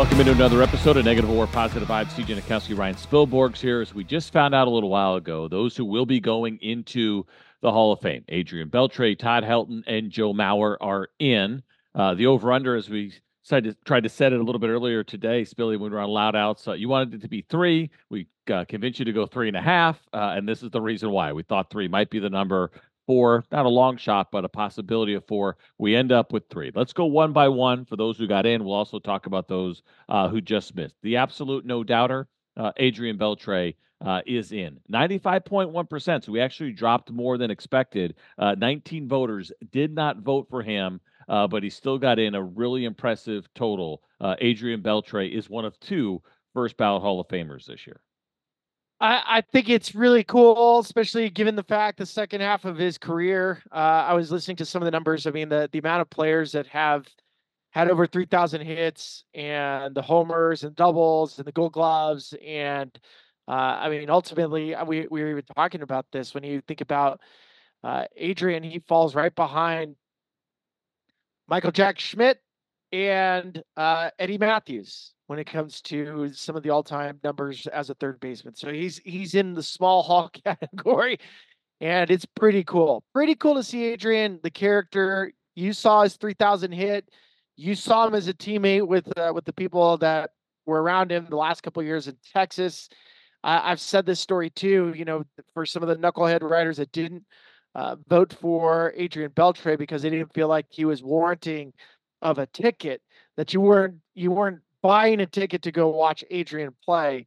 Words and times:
Welcome 0.00 0.20
into 0.20 0.32
another 0.32 0.62
episode 0.62 0.96
of 0.96 1.04
Negative 1.04 1.28
or 1.28 1.46
Positive 1.46 1.86
Vibes. 1.86 2.06
CJ 2.12 2.40
Nitkowski, 2.40 2.74
Ryan 2.74 2.94
Spilborghs 2.94 3.58
here. 3.58 3.82
As 3.82 3.94
we 3.94 4.02
just 4.02 4.32
found 4.32 4.54
out 4.54 4.66
a 4.66 4.70
little 4.70 4.88
while 4.88 5.16
ago, 5.16 5.46
those 5.46 5.76
who 5.76 5.84
will 5.84 6.06
be 6.06 6.20
going 6.20 6.56
into 6.62 7.26
the 7.60 7.70
Hall 7.70 7.92
of 7.92 8.00
Fame, 8.00 8.24
Adrian 8.30 8.70
Beltre, 8.70 9.18
Todd 9.18 9.44
Helton, 9.44 9.82
and 9.86 10.10
Joe 10.10 10.32
Mauer 10.32 10.78
are 10.80 11.10
in. 11.18 11.62
Uh, 11.94 12.14
the 12.14 12.24
over/under, 12.24 12.76
as 12.76 12.88
we 12.88 13.12
tried 13.46 13.64
to 13.64 13.74
tried 13.84 14.04
to 14.04 14.08
set 14.08 14.32
it 14.32 14.40
a 14.40 14.42
little 14.42 14.58
bit 14.58 14.70
earlier 14.70 15.04
today, 15.04 15.42
Spilly, 15.42 15.78
when 15.78 15.90
we 15.90 15.90
were 15.90 16.00
on 16.00 16.08
loud 16.08 16.34
outs, 16.34 16.66
uh, 16.66 16.72
you 16.72 16.88
wanted 16.88 17.12
it 17.12 17.20
to 17.20 17.28
be 17.28 17.42
three. 17.42 17.90
We 18.08 18.26
uh, 18.50 18.64
convinced 18.64 19.00
you 19.00 19.04
to 19.04 19.12
go 19.12 19.26
three 19.26 19.48
and 19.48 19.56
a 19.56 19.60
half, 19.60 20.00
uh, 20.14 20.32
and 20.34 20.48
this 20.48 20.62
is 20.62 20.70
the 20.70 20.80
reason 20.80 21.10
why 21.10 21.34
we 21.34 21.42
thought 21.42 21.68
three 21.68 21.88
might 21.88 22.08
be 22.08 22.20
the 22.20 22.30
number 22.30 22.70
four, 23.06 23.44
not 23.50 23.66
a 23.66 23.68
long 23.68 23.96
shot, 23.96 24.30
but 24.30 24.44
a 24.44 24.48
possibility 24.48 25.14
of 25.14 25.26
four. 25.26 25.56
We 25.78 25.96
end 25.96 26.12
up 26.12 26.32
with 26.32 26.48
three. 26.48 26.70
Let's 26.74 26.92
go 26.92 27.06
one 27.06 27.32
by 27.32 27.48
one 27.48 27.84
for 27.84 27.96
those 27.96 28.18
who 28.18 28.26
got 28.26 28.46
in. 28.46 28.64
We'll 28.64 28.74
also 28.74 28.98
talk 28.98 29.26
about 29.26 29.48
those 29.48 29.82
uh, 30.08 30.28
who 30.28 30.40
just 30.40 30.74
missed. 30.74 30.96
The 31.02 31.16
absolute 31.16 31.64
no 31.64 31.84
doubter, 31.84 32.28
uh, 32.56 32.72
Adrian 32.76 33.18
Beltre. 33.18 33.74
Uh, 34.02 34.22
is 34.24 34.52
in 34.52 34.80
95.1%. 34.90 36.24
So 36.24 36.32
we 36.32 36.40
actually 36.40 36.72
dropped 36.72 37.10
more 37.10 37.36
than 37.36 37.50
expected. 37.50 38.14
Uh, 38.38 38.54
19 38.56 39.06
voters 39.06 39.52
did 39.72 39.94
not 39.94 40.20
vote 40.20 40.46
for 40.48 40.62
him, 40.62 41.02
uh, 41.28 41.46
but 41.46 41.62
he 41.62 41.68
still 41.68 41.98
got 41.98 42.18
in 42.18 42.34
a 42.34 42.42
really 42.42 42.86
impressive 42.86 43.46
total. 43.54 44.02
Uh, 44.18 44.36
Adrian 44.40 44.80
Beltre 44.80 45.30
is 45.30 45.50
one 45.50 45.66
of 45.66 45.78
two 45.80 46.22
first 46.54 46.78
ballot 46.78 47.02
Hall 47.02 47.20
of 47.20 47.28
Famers 47.28 47.66
this 47.66 47.86
year. 47.86 48.00
I, 49.00 49.22
I 49.26 49.40
think 49.40 49.68
it's 49.68 49.94
really 49.94 50.24
cool, 50.24 50.80
especially 50.80 51.30
given 51.30 51.56
the 51.56 51.62
fact 51.62 51.98
the 51.98 52.06
second 52.06 52.42
half 52.42 52.64
of 52.64 52.76
his 52.76 52.98
career. 52.98 53.62
Uh, 53.72 54.04
I 54.08 54.14
was 54.14 54.30
listening 54.30 54.58
to 54.58 54.66
some 54.66 54.82
of 54.82 54.84
the 54.84 54.90
numbers. 54.90 55.26
I 55.26 55.30
mean, 55.30 55.48
the 55.48 55.68
the 55.72 55.78
amount 55.78 56.02
of 56.02 56.10
players 56.10 56.52
that 56.52 56.66
have 56.66 57.08
had 57.70 57.88
over 57.88 58.06
3,000 58.06 58.62
hits 58.62 59.24
and 59.32 59.94
the 59.94 60.02
homers 60.02 60.64
and 60.64 60.74
doubles 60.74 61.38
and 61.38 61.46
the 61.46 61.52
gold 61.52 61.72
gloves. 61.72 62.34
And 62.44 62.90
uh, 63.48 63.52
I 63.52 63.88
mean, 63.88 64.10
ultimately, 64.10 64.74
uh, 64.74 64.84
we, 64.84 65.06
we 65.10 65.22
were 65.22 65.30
even 65.30 65.44
talking 65.54 65.82
about 65.82 66.06
this 66.12 66.34
when 66.34 66.44
you 66.44 66.60
think 66.60 66.80
about 66.80 67.20
uh, 67.82 68.04
Adrian, 68.16 68.62
he 68.62 68.80
falls 68.80 69.14
right 69.14 69.34
behind 69.34 69.96
Michael 71.48 71.72
Jack 71.72 71.98
Schmidt 71.98 72.40
and 72.92 73.62
uh, 73.76 74.10
Eddie 74.18 74.38
Mathews 74.38 75.12
when 75.26 75.38
it 75.38 75.46
comes 75.46 75.80
to 75.82 76.28
some 76.32 76.56
of 76.56 76.62
the 76.62 76.70
all-time 76.70 77.20
numbers 77.22 77.66
as 77.68 77.88
a 77.88 77.94
third 77.94 78.18
baseman. 78.20 78.54
So 78.54 78.72
he's 78.72 78.98
he's 79.04 79.34
in 79.34 79.54
the 79.54 79.62
small 79.62 80.02
hall 80.04 80.30
category, 80.44 81.18
and 81.80 82.10
it's 82.10 82.26
pretty 82.26 82.64
cool. 82.64 83.04
Pretty 83.14 83.34
cool 83.34 83.54
to 83.54 83.62
see 83.62 83.84
Adrian, 83.84 84.40
the 84.42 84.50
character. 84.50 85.32
You 85.54 85.72
saw 85.72 86.02
his 86.02 86.16
3,000 86.16 86.72
hit. 86.72 87.08
You 87.56 87.74
saw 87.74 88.06
him 88.06 88.14
as 88.14 88.28
a 88.28 88.34
teammate 88.34 88.86
with 88.86 89.06
uh, 89.18 89.32
with 89.34 89.44
the 89.44 89.52
people 89.52 89.98
that 89.98 90.30
were 90.66 90.82
around 90.82 91.12
him 91.12 91.26
the 91.28 91.36
last 91.36 91.62
couple 91.62 91.82
years 91.82 92.08
in 92.08 92.16
Texas. 92.32 92.88
I've 93.42 93.80
said 93.80 94.04
this 94.04 94.20
story 94.20 94.50
too. 94.50 94.92
You 94.96 95.04
know, 95.04 95.24
for 95.54 95.64
some 95.64 95.82
of 95.82 95.88
the 95.88 95.96
knucklehead 95.96 96.42
writers 96.42 96.76
that 96.76 96.92
didn't 96.92 97.24
uh, 97.74 97.96
vote 98.08 98.36
for 98.40 98.92
Adrian 98.96 99.30
Beltre 99.30 99.78
because 99.78 100.02
they 100.02 100.10
didn't 100.10 100.34
feel 100.34 100.48
like 100.48 100.66
he 100.70 100.84
was 100.84 101.02
warranting 101.02 101.72
of 102.22 102.38
a 102.38 102.46
ticket 102.46 103.02
that 103.36 103.52
you 103.52 103.60
weren't 103.60 103.96
you 104.14 104.30
weren't 104.30 104.60
buying 104.82 105.20
a 105.20 105.26
ticket 105.26 105.62
to 105.62 105.72
go 105.72 105.88
watch 105.88 106.24
Adrian 106.30 106.74
play. 106.84 107.26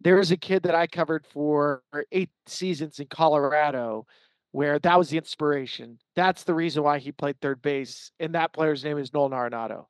There 0.00 0.16
was 0.16 0.30
a 0.30 0.36
kid 0.36 0.62
that 0.64 0.74
I 0.74 0.86
covered 0.86 1.26
for 1.26 1.82
eight 2.12 2.30
seasons 2.46 3.00
in 3.00 3.06
Colorado 3.06 4.06
where 4.52 4.78
that 4.78 4.98
was 4.98 5.10
the 5.10 5.16
inspiration. 5.16 5.98
That's 6.14 6.44
the 6.44 6.54
reason 6.54 6.84
why 6.84 6.98
he 6.98 7.10
played 7.10 7.40
third 7.40 7.60
base. 7.60 8.12
And 8.20 8.34
that 8.34 8.52
player's 8.52 8.84
name 8.84 8.98
is 8.98 9.12
Nolan 9.12 9.32
Arenado. 9.32 9.86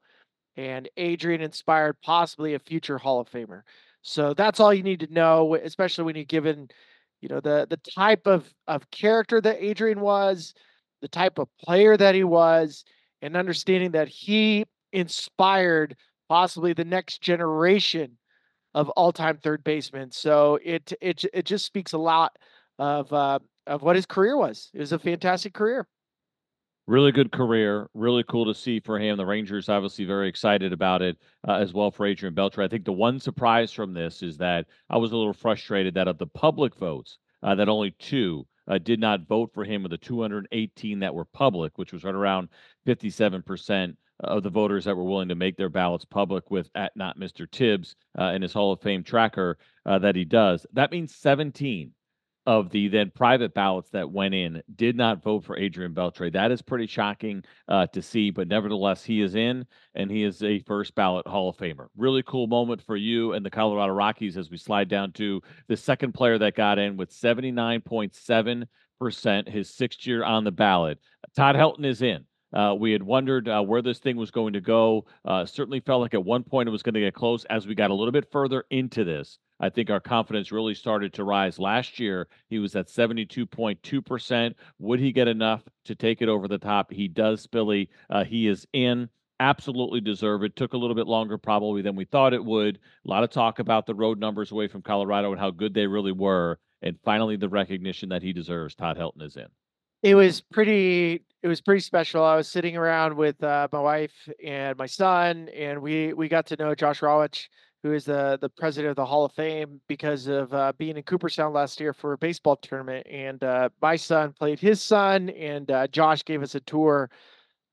And 0.57 0.89
Adrian 0.97 1.43
inspired 1.43 2.01
possibly 2.01 2.55
a 2.55 2.59
future 2.59 2.97
Hall 2.97 3.21
of 3.21 3.29
Famer. 3.29 3.63
So 4.01 4.33
that's 4.33 4.61
all 4.61 4.73
you 4.73 4.83
need 4.83 5.01
to 5.01 5.13
know, 5.13 5.55
especially 5.57 6.05
when 6.05 6.17
you're 6.17 6.25
given, 6.25 6.69
you 7.21 7.29
know, 7.29 7.41
the 7.41 7.67
the 7.69 7.77
type 7.77 8.27
of 8.27 8.53
of 8.67 8.91
character 8.91 9.41
that 9.41 9.63
Adrian 9.63 10.01
was, 10.01 10.55
the 11.03 11.09
type 11.09 11.39
of 11.39 11.49
player 11.59 11.97
that 11.97 12.15
he 12.15 12.25
was, 12.25 12.85
and 13.25 13.37
understanding 13.39 13.93
that 13.93 14.07
he 14.07 14.67
inspired 14.93 15.97
possibly 16.29 16.75
the 16.75 16.85
next 16.85 17.23
generation 17.23 18.19
of 18.75 18.91
all-time 18.91 19.39
third 19.39 19.65
basemen. 19.65 20.11
So 20.11 20.59
it 20.63 20.93
it 21.01 21.25
it 21.33 21.47
just 21.47 21.65
speaks 21.65 21.95
a 21.95 21.99
lot 21.99 22.37
of 22.79 23.11
uh, 23.13 23.39
of 23.67 23.83
what 23.83 23.97
his 23.97 24.05
career 24.05 24.37
was. 24.37 24.71
It 24.75 24.81
was 24.81 24.93
a 24.93 24.99
fantastic 24.99 25.55
career. 25.55 25.89
Really 26.87 27.13
good 27.13 27.33
career. 27.33 27.89
Really 27.95 28.25
cool 28.29 28.45
to 28.45 28.55
see 28.55 28.79
for 28.79 28.99
him. 28.99 29.17
The 29.17 29.25
Rangers 29.25 29.71
obviously 29.71 30.05
very 30.05 30.29
excited 30.29 30.75
about 30.75 31.01
it 31.01 31.17
uh, 31.49 31.55
as 31.55 31.73
well 31.73 31.91
for 31.91 32.05
Adrian 32.05 32.35
Beltre. 32.35 32.63
I 32.63 32.69
think 32.69 32.85
the 32.85 32.93
one 32.93 33.19
surprise 33.19 33.73
from 33.73 33.95
this 33.95 34.23
is 34.23 34.37
that 34.37 34.67
I 34.91 34.99
was 34.99 35.13
a 35.13 35.17
little 35.17 35.33
frustrated 35.33 35.95
that 35.95 36.09
of 36.09 36.19
the 36.19 36.27
public 36.27 36.77
votes, 36.77 37.17
uh, 37.43 37.55
that 37.55 37.71
only 37.71 37.93
two 37.99 38.47
uh, 38.69 38.79
did 38.79 39.01
not 39.01 39.27
vote 39.27 39.51
for 39.53 39.65
him 39.65 39.85
of 39.85 39.91
the 39.91 39.99
218 39.99 41.01
that 41.01 41.15
were 41.15 41.25
public, 41.25 41.77
which 41.77 41.93
was 41.93 42.05
right 42.05 42.15
around 42.15 42.49
57 42.87 43.43
percent 43.43 43.97
of 44.21 44.43
the 44.43 44.51
voters 44.51 44.85
that 44.85 44.97
were 44.97 45.05
willing 45.05 45.29
to 45.29 45.35
make 45.35 45.57
their 45.57 45.69
ballots 45.69 46.05
public 46.05 46.51
with 46.51 46.71
at 46.75 46.93
not 46.97 47.19
Mr. 47.19 47.51
Tibbs 47.51 47.97
uh, 48.19 48.27
in 48.27 48.43
his 48.43 48.53
Hall 48.53 48.73
of 48.73 48.81
Fame 48.81 49.03
tracker 49.03 49.59
uh, 49.87 49.99
that 49.99 50.17
he 50.17 50.25
does. 50.25 50.67
That 50.73 50.93
means 50.93 51.15
17 51.17 51.93
of 52.47 52.71
the 52.71 52.89
then 52.89 53.13
private 53.15 53.55
ballots 53.55 53.91
that 53.91 54.11
went 54.11 54.35
in 54.35 54.63
did 54.75 54.97
not 54.97 55.23
vote 55.23 55.45
for 55.45 55.57
Adrian 55.57 55.95
Beltre. 55.95 56.33
That 56.33 56.51
is 56.51 56.63
pretty 56.63 56.87
shocking 56.87 57.45
uh, 57.69 57.87
to 57.89 58.01
see, 58.03 58.31
but 58.31 58.49
nevertheless, 58.49 59.05
he 59.05 59.21
is 59.23 59.35
in 59.35 59.67
and 59.95 60.11
he 60.11 60.25
is 60.25 60.43
a 60.43 60.61
first 60.61 60.95
ballot 60.95 61.27
Hall 61.27 61.49
of 61.49 61.57
Famer. 61.57 61.89
Really 61.97 62.23
cool 62.23 62.47
moment 62.47 62.83
for 62.83 62.97
you 62.97 63.33
and 63.33 63.45
the 63.45 63.51
Colorado 63.51 63.93
Rockies 63.93 64.37
as 64.37 64.51
we 64.51 64.57
slide 64.57 64.89
down 64.89 65.11
to 65.13 65.41
the 65.69 65.77
second 65.77 66.13
player 66.13 66.39
that 66.39 66.55
got 66.55 66.79
in 66.79 66.97
with 66.97 67.11
79.7%, 67.11 69.49
his 69.49 69.75
sixth 69.75 70.07
year 70.07 70.25
on 70.25 70.45
the 70.45 70.53
ballot. 70.53 70.99
Todd 71.35 71.57
Helton 71.57 71.87
is 71.87 72.03
in. 72.03 72.25
Uh, 72.55 72.75
we 72.79 72.93
had 72.93 73.03
wondered 73.03 73.49
uh, 73.49 73.63
where 73.63 73.83
this 73.83 73.99
thing 73.99 74.17
was 74.17 74.31
going 74.31 74.53
to 74.53 74.61
go. 74.61 75.05
Uh, 75.25 75.45
certainly 75.45 75.81
felt 75.81 76.01
like 76.01 76.15
at 76.15 76.25
one 76.25 76.45
point 76.45 76.69
it 76.69 76.73
was 76.73 76.85
going 76.85 76.95
to 76.95 77.01
get 77.01 77.15
close. 77.15 77.45
As 77.47 77.67
we 77.67 77.75
got 77.75 77.91
a 77.91 77.95
little 77.95 78.13
bit 78.13 78.31
further 78.31 78.65
into 78.71 79.03
this, 79.03 79.39
I 79.61 79.71
think 79.71 79.91
our 79.91 80.01
confidence 80.01 80.53
really 80.53 80.75
started 80.75 81.13
to 81.15 81.25
rise. 81.25 81.59
Last 81.59 81.99
year, 81.99 82.29
he 82.49 82.59
was 82.59 82.75
at 82.77 82.89
72.2%. 82.89 84.55
Would 84.79 85.01
he 85.01 85.13
get 85.13 85.29
enough 85.29 85.63
to 85.85 85.95
take 85.95 86.23
it 86.23 86.29
over 86.29 86.49
the 86.49 86.59
top? 86.59 86.91
He 86.91 87.09
does, 87.09 87.47
Spilly. 87.47 87.89
Uh, 88.11 88.25
he 88.25 88.49
is 88.49 88.67
in. 88.73 89.09
Absolutely 89.41 90.01
deserve 90.01 90.43
it. 90.43 90.57
Took 90.57 90.75
a 90.75 90.77
little 90.77 90.95
bit 90.97 91.07
longer, 91.07 91.39
probably, 91.39 91.83
than 91.83 91.97
we 91.97 92.05
thought 92.05 92.35
it 92.35 92.45
would. 92.45 92.79
A 93.07 93.11
lot 93.11 93.25
of 93.25 93.31
talk 93.31 93.59
about 93.59 93.87
the 93.87 93.95
road 93.95 94.19
numbers 94.19 94.53
away 94.53 94.69
from 94.69 94.83
Colorado 94.83 95.33
and 95.33 95.41
how 95.41 95.51
good 95.51 95.75
they 95.75 95.87
really 95.87 96.13
were. 96.13 96.59
And 96.83 96.99
finally, 97.05 97.37
the 97.37 97.49
recognition 97.49 98.09
that 98.11 98.23
he 98.23 98.33
deserves. 98.33 98.75
Todd 98.75 98.97
Helton 98.97 99.23
is 99.23 99.37
in 99.37 99.47
it 100.05 100.15
was 100.15 100.43
pretty 100.43 101.25
it 101.43 101.49
was 101.49 101.63
pretty 101.63 101.81
special. 101.81 102.23
I 102.23 102.37
was 102.37 102.47
sitting 102.47 102.77
around 102.77 103.17
with 103.17 103.43
uh, 103.43 103.69
my 103.73 103.81
wife 103.81 104.29
and 104.45 104.77
my 104.77 104.87
son, 104.87 105.49
and 105.49 105.81
we 105.81 106.13
we 106.13 106.29
got 106.29 106.47
to 106.49 106.57
know 106.57 106.75
Josh 106.75 107.01
Rawitsch, 107.01 107.49
who 107.85 107.93
is 107.93 108.07
the 108.07 108.39
the 108.41 108.49
president 108.49 108.91
of 108.91 108.97
the 108.97 109.05
Hall 109.05 109.27
of 109.27 109.33
Fame, 109.33 109.79
because 109.89 110.27
of 110.27 110.53
uh, 110.55 110.73
being 110.79 110.97
in 110.97 111.03
Cooperstown 111.03 111.53
last 111.53 111.79
year 111.79 111.93
for 111.93 112.15
a 112.15 112.19
baseball 112.19 112.57
tournament. 112.57 113.07
And 113.09 113.45
uh, 113.45 113.69
my 113.81 113.95
son 113.95 114.33
played 114.33 114.59
his 114.59 114.83
son, 114.83 115.29
and 115.29 115.71
uh, 115.71 115.87
Josh 115.89 116.25
gave 116.25 116.43
us 116.43 116.55
a 116.55 116.61
tour 116.61 117.11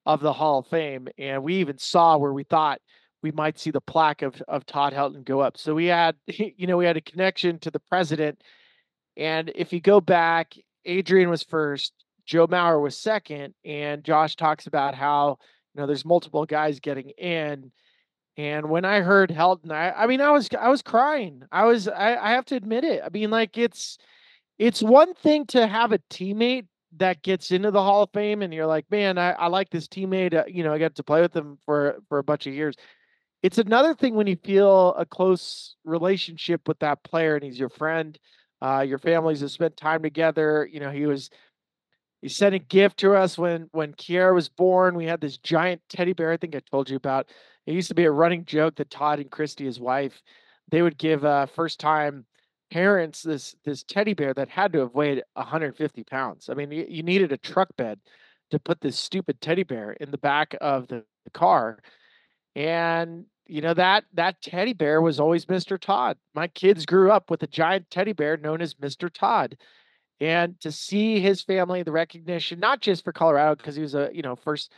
of 0.05 0.19
the 0.19 0.33
Hall 0.33 0.59
of 0.59 0.67
Fame, 0.67 1.07
and 1.17 1.41
we 1.41 1.55
even 1.55 1.77
saw 1.77 2.17
where 2.17 2.33
we 2.33 2.43
thought 2.43 2.81
we 3.23 3.31
might 3.31 3.57
see 3.57 3.71
the 3.71 3.79
plaque 3.79 4.21
of 4.21 4.41
of 4.49 4.65
Todd 4.65 4.91
Helton 4.93 5.23
go 5.23 5.39
up. 5.39 5.57
So 5.57 5.73
we 5.73 5.85
had 5.85 6.17
you 6.27 6.67
know 6.67 6.75
we 6.75 6.85
had 6.85 6.97
a 6.97 7.01
connection 7.01 7.57
to 7.59 7.71
the 7.71 7.79
president, 7.79 8.43
and 9.15 9.49
if 9.55 9.71
you 9.71 9.79
go 9.79 10.01
back, 10.01 10.55
Adrian 10.85 11.29
was 11.29 11.43
first. 11.43 11.93
Joe 12.25 12.47
Mauer 12.47 12.81
was 12.81 12.97
second, 12.97 13.53
and 13.63 14.03
Josh 14.03 14.35
talks 14.35 14.67
about 14.67 14.93
how 14.93 15.37
you 15.73 15.79
know 15.79 15.87
there's 15.87 16.03
multiple 16.03 16.45
guys 16.45 16.81
getting 16.81 17.11
in. 17.11 17.71
And 18.37 18.69
when 18.69 18.85
I 18.85 19.01
heard 19.01 19.29
Helton, 19.29 19.71
I, 19.71 19.91
I 19.91 20.07
mean, 20.07 20.21
I 20.21 20.31
was 20.31 20.49
I 20.57 20.69
was 20.69 20.81
crying. 20.81 21.43
I 21.51 21.65
was 21.65 21.87
I, 21.87 22.15
I 22.15 22.31
have 22.31 22.45
to 22.45 22.55
admit 22.55 22.83
it. 22.83 23.01
I 23.03 23.09
mean, 23.09 23.29
like 23.29 23.57
it's 23.57 23.97
it's 24.57 24.81
one 24.81 25.13
thing 25.15 25.45
to 25.47 25.67
have 25.67 25.91
a 25.91 25.99
teammate 26.09 26.67
that 26.97 27.21
gets 27.23 27.51
into 27.51 27.71
the 27.71 27.81
Hall 27.81 28.03
of 28.03 28.09
Fame, 28.13 28.41
and 28.41 28.53
you're 28.53 28.67
like, 28.67 28.85
man, 28.91 29.17
I, 29.17 29.31
I 29.31 29.47
like 29.47 29.69
this 29.69 29.87
teammate. 29.87 30.33
Uh, 30.33 30.43
you 30.47 30.63
know, 30.63 30.73
I 30.73 30.79
got 30.79 30.95
to 30.95 31.03
play 31.03 31.21
with 31.21 31.33
them 31.33 31.57
for 31.65 31.97
for 32.07 32.19
a 32.19 32.23
bunch 32.23 32.47
of 32.47 32.53
years. 32.53 32.75
It's 33.43 33.57
another 33.57 33.93
thing 33.95 34.15
when 34.15 34.27
you 34.27 34.37
feel 34.43 34.93
a 34.95 35.05
close 35.05 35.75
relationship 35.83 36.67
with 36.67 36.79
that 36.79 37.03
player, 37.03 37.35
and 37.35 37.43
he's 37.43 37.59
your 37.59 37.69
friend. 37.69 38.17
Uh, 38.61 38.85
your 38.87 38.99
families 38.99 39.41
have 39.41 39.51
spent 39.51 39.75
time 39.75 40.03
together. 40.03 40.69
You 40.71 40.79
know, 40.79 40.91
he 40.91 41.05
was 41.05 41.29
he 42.21 42.29
sent 42.29 42.55
a 42.55 42.59
gift 42.59 42.97
to 42.99 43.15
us 43.15 43.37
when 43.37 43.67
when 43.71 43.93
Kiera 43.93 44.33
was 44.33 44.47
born. 44.47 44.95
We 44.95 45.05
had 45.05 45.21
this 45.21 45.37
giant 45.37 45.81
teddy 45.89 46.13
bear. 46.13 46.31
I 46.31 46.37
think 46.37 46.55
I 46.55 46.61
told 46.71 46.89
you 46.89 46.95
about. 46.97 47.27
It 47.65 47.73
used 47.73 47.89
to 47.89 47.95
be 47.95 48.05
a 48.05 48.11
running 48.11 48.45
joke 48.45 48.75
that 48.75 48.89
Todd 48.89 49.19
and 49.19 49.29
Christy, 49.29 49.65
his 49.65 49.79
wife, 49.79 50.21
they 50.69 50.81
would 50.81 50.97
give 50.97 51.23
uh, 51.25 51.45
first 51.45 51.79
time 51.79 52.25
parents 52.71 53.21
this 53.21 53.53
this 53.65 53.83
teddy 53.83 54.13
bear 54.13 54.33
that 54.33 54.49
had 54.49 54.71
to 54.73 54.79
have 54.79 54.93
weighed 54.93 55.21
150 55.33 56.03
pounds. 56.05 56.49
I 56.49 56.53
mean, 56.53 56.71
you, 56.71 56.85
you 56.87 57.03
needed 57.03 57.31
a 57.31 57.37
truck 57.37 57.75
bed 57.77 57.99
to 58.49 58.59
put 58.59 58.81
this 58.81 58.97
stupid 58.97 59.41
teddy 59.41 59.63
bear 59.63 59.91
in 59.91 60.11
the 60.11 60.17
back 60.17 60.55
of 60.61 60.87
the, 60.87 61.03
the 61.25 61.31
car, 61.31 61.79
and 62.55 63.25
you 63.45 63.61
know 63.61 63.73
that 63.73 64.05
that 64.13 64.41
teddy 64.41 64.73
bear 64.73 65.01
was 65.01 65.19
always 65.19 65.45
Mr. 65.45 65.79
Todd. 65.79 66.17
My 66.33 66.47
kids 66.47 66.85
grew 66.85 67.11
up 67.11 67.29
with 67.29 67.43
a 67.43 67.47
giant 67.47 67.89
teddy 67.91 68.13
bear 68.13 68.37
known 68.37 68.61
as 68.61 68.75
Mr. 68.75 69.09
Todd. 69.13 69.57
And 70.21 70.59
to 70.61 70.71
see 70.71 71.19
his 71.19 71.41
family, 71.41 71.81
the 71.81 71.91
recognition, 71.91 72.59
not 72.59 72.79
just 72.79 73.03
for 73.03 73.11
Colorado, 73.11 73.55
because 73.55 73.75
he 73.75 73.81
was 73.81 73.95
a 73.95 74.09
you 74.13 74.21
know 74.21 74.35
first 74.35 74.71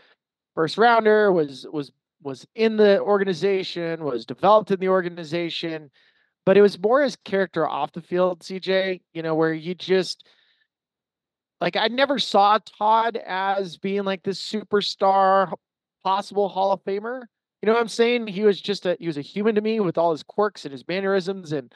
first 0.55 0.77
rounder, 0.77 1.31
was 1.31 1.67
was 1.71 1.91
was 2.23 2.45
in 2.55 2.77
the 2.77 2.99
organization, 3.01 4.03
was 4.03 4.25
developed 4.25 4.71
in 4.71 4.79
the 4.79 4.89
organization, 4.89 5.91
but 6.45 6.57
it 6.57 6.61
was 6.61 6.79
more 6.79 7.01
his 7.01 7.15
character 7.15 7.67
off 7.67 7.91
the 7.91 8.01
field, 8.01 8.41
CJ, 8.41 9.01
you 9.13 9.21
know, 9.21 9.35
where 9.35 9.53
you 9.53 9.75
just 9.75 10.27
like 11.61 11.75
I 11.75 11.87
never 11.87 12.19
saw 12.19 12.59
Todd 12.77 13.17
as 13.17 13.77
being 13.77 14.03
like 14.03 14.23
this 14.23 14.41
superstar 14.41 15.53
possible 16.03 16.49
Hall 16.49 16.73
of 16.73 16.83
Famer. 16.83 17.21
You 17.61 17.67
know 17.67 17.73
what 17.73 17.81
I'm 17.81 17.87
saying? 17.87 18.27
He 18.27 18.43
was 18.43 18.59
just 18.59 18.85
a 18.85 18.97
he 18.99 19.07
was 19.07 19.17
a 19.17 19.21
human 19.21 19.55
to 19.55 19.61
me 19.61 19.79
with 19.79 19.97
all 19.97 20.11
his 20.11 20.23
quirks 20.23 20.65
and 20.65 20.71
his 20.73 20.85
mannerisms 20.87 21.53
and 21.53 21.71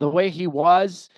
the 0.00 0.08
way 0.08 0.30
he 0.30 0.46
was. 0.46 1.10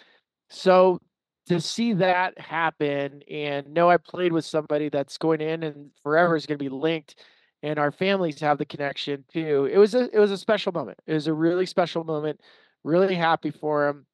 So 0.48 0.98
to 1.46 1.60
see 1.60 1.94
that 1.94 2.38
happen 2.38 3.22
and 3.30 3.72
know 3.72 3.88
I 3.88 3.96
played 3.96 4.32
with 4.32 4.44
somebody 4.44 4.88
that's 4.88 5.18
going 5.18 5.40
in 5.40 5.62
and 5.62 5.90
forever 6.02 6.36
is 6.36 6.46
going 6.46 6.58
to 6.58 6.64
be 6.64 6.68
linked 6.68 7.14
and 7.62 7.78
our 7.78 7.92
families 7.92 8.40
have 8.40 8.58
the 8.58 8.64
connection 8.64 9.24
too. 9.32 9.68
It 9.70 9.78
was 9.78 9.94
a 9.94 10.14
it 10.14 10.18
was 10.18 10.30
a 10.30 10.38
special 10.38 10.72
moment. 10.72 10.98
It 11.06 11.14
was 11.14 11.26
a 11.26 11.34
really 11.34 11.66
special 11.66 12.04
moment. 12.04 12.40
Really 12.84 13.14
happy 13.14 13.50
for 13.50 13.88
him. 13.88 14.06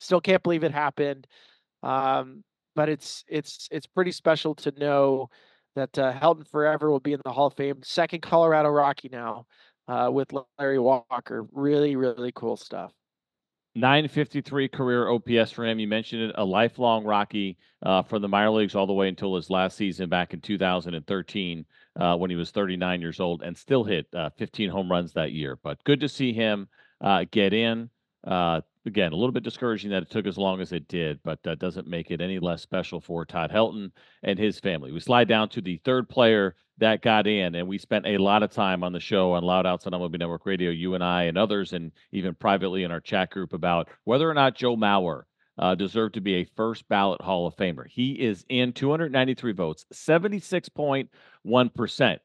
Still 0.00 0.20
can't 0.20 0.42
believe 0.42 0.64
it 0.64 0.72
happened. 0.72 1.26
Um, 1.82 2.44
but 2.74 2.88
it's 2.88 3.24
it's 3.28 3.68
it's 3.70 3.86
pretty 3.86 4.12
special 4.12 4.54
to 4.56 4.72
know 4.78 5.30
that 5.74 5.98
uh, 5.98 6.12
Helton 6.12 6.48
forever 6.48 6.90
will 6.90 7.00
be 7.00 7.12
in 7.12 7.20
the 7.24 7.32
Hall 7.32 7.46
of 7.46 7.54
Fame. 7.54 7.82
Second 7.82 8.22
Colorado 8.22 8.68
Rocky 8.68 9.08
now 9.10 9.46
uh, 9.88 10.10
with 10.12 10.32
Larry 10.58 10.78
Walker. 10.78 11.46
Really 11.52 11.96
really 11.96 12.32
cool 12.34 12.56
stuff. 12.56 12.92
953 13.74 14.68
career 14.68 15.10
OPS 15.10 15.50
for 15.50 15.66
him. 15.66 15.78
You 15.78 15.86
mentioned 15.86 16.22
it, 16.22 16.34
a 16.36 16.44
lifelong 16.44 17.04
Rocky 17.04 17.58
uh, 17.82 18.02
from 18.02 18.22
the 18.22 18.28
minor 18.28 18.50
leagues 18.50 18.74
all 18.74 18.86
the 18.86 18.94
way 18.94 19.08
until 19.08 19.36
his 19.36 19.50
last 19.50 19.76
season 19.76 20.08
back 20.08 20.32
in 20.32 20.40
2013 20.40 21.66
uh, 21.98 22.16
when 22.16 22.30
he 22.30 22.36
was 22.36 22.50
39 22.50 23.00
years 23.00 23.20
old 23.20 23.42
and 23.42 23.56
still 23.56 23.84
hit 23.84 24.06
uh, 24.14 24.30
15 24.36 24.70
home 24.70 24.90
runs 24.90 25.12
that 25.12 25.32
year. 25.32 25.58
But 25.62 25.82
good 25.84 26.00
to 26.00 26.08
see 26.08 26.32
him 26.32 26.68
uh, 27.00 27.24
get 27.30 27.52
in. 27.52 27.90
Uh, 28.26 28.60
again, 28.84 29.12
a 29.12 29.16
little 29.16 29.32
bit 29.32 29.42
discouraging 29.42 29.90
that 29.90 30.02
it 30.02 30.10
took 30.10 30.26
as 30.26 30.38
long 30.38 30.60
as 30.60 30.72
it 30.72 30.88
did, 30.88 31.20
but 31.22 31.42
doesn't 31.58 31.86
make 31.86 32.10
it 32.10 32.20
any 32.20 32.38
less 32.38 32.62
special 32.62 33.00
for 33.00 33.24
Todd 33.24 33.50
Helton 33.50 33.90
and 34.22 34.38
his 34.38 34.58
family. 34.60 34.92
We 34.92 35.00
slide 35.00 35.28
down 35.28 35.48
to 35.50 35.60
the 35.60 35.80
third 35.84 36.08
player 36.08 36.54
that 36.78 37.02
got 37.02 37.26
in, 37.26 37.54
and 37.54 37.66
we 37.66 37.78
spent 37.78 38.06
a 38.06 38.18
lot 38.18 38.42
of 38.42 38.50
time 38.50 38.84
on 38.84 38.92
the 38.92 39.00
show 39.00 39.32
on 39.32 39.42
Loud 39.42 39.66
Outside 39.66 39.94
on 39.94 40.00
MLB 40.00 40.18
Network 40.18 40.44
Radio, 40.44 40.70
you 40.70 40.94
and 40.94 41.02
I 41.02 41.24
and 41.24 41.38
others, 41.38 41.72
and 41.72 41.92
even 42.12 42.34
privately 42.34 42.82
in 42.82 42.90
our 42.90 43.00
chat 43.00 43.30
group 43.30 43.52
about 43.52 43.88
whether 44.04 44.28
or 44.28 44.34
not 44.34 44.54
Joe 44.54 44.76
Mauer 44.76 45.22
uh, 45.58 45.74
deserved 45.74 46.14
to 46.14 46.20
be 46.20 46.36
a 46.36 46.48
first 46.56 46.88
ballot 46.88 47.20
Hall 47.22 47.46
of 47.46 47.56
Famer. 47.56 47.86
He 47.88 48.12
is 48.12 48.44
in 48.48 48.72
293 48.72 49.52
votes, 49.52 49.86
76.1%. 49.92 51.08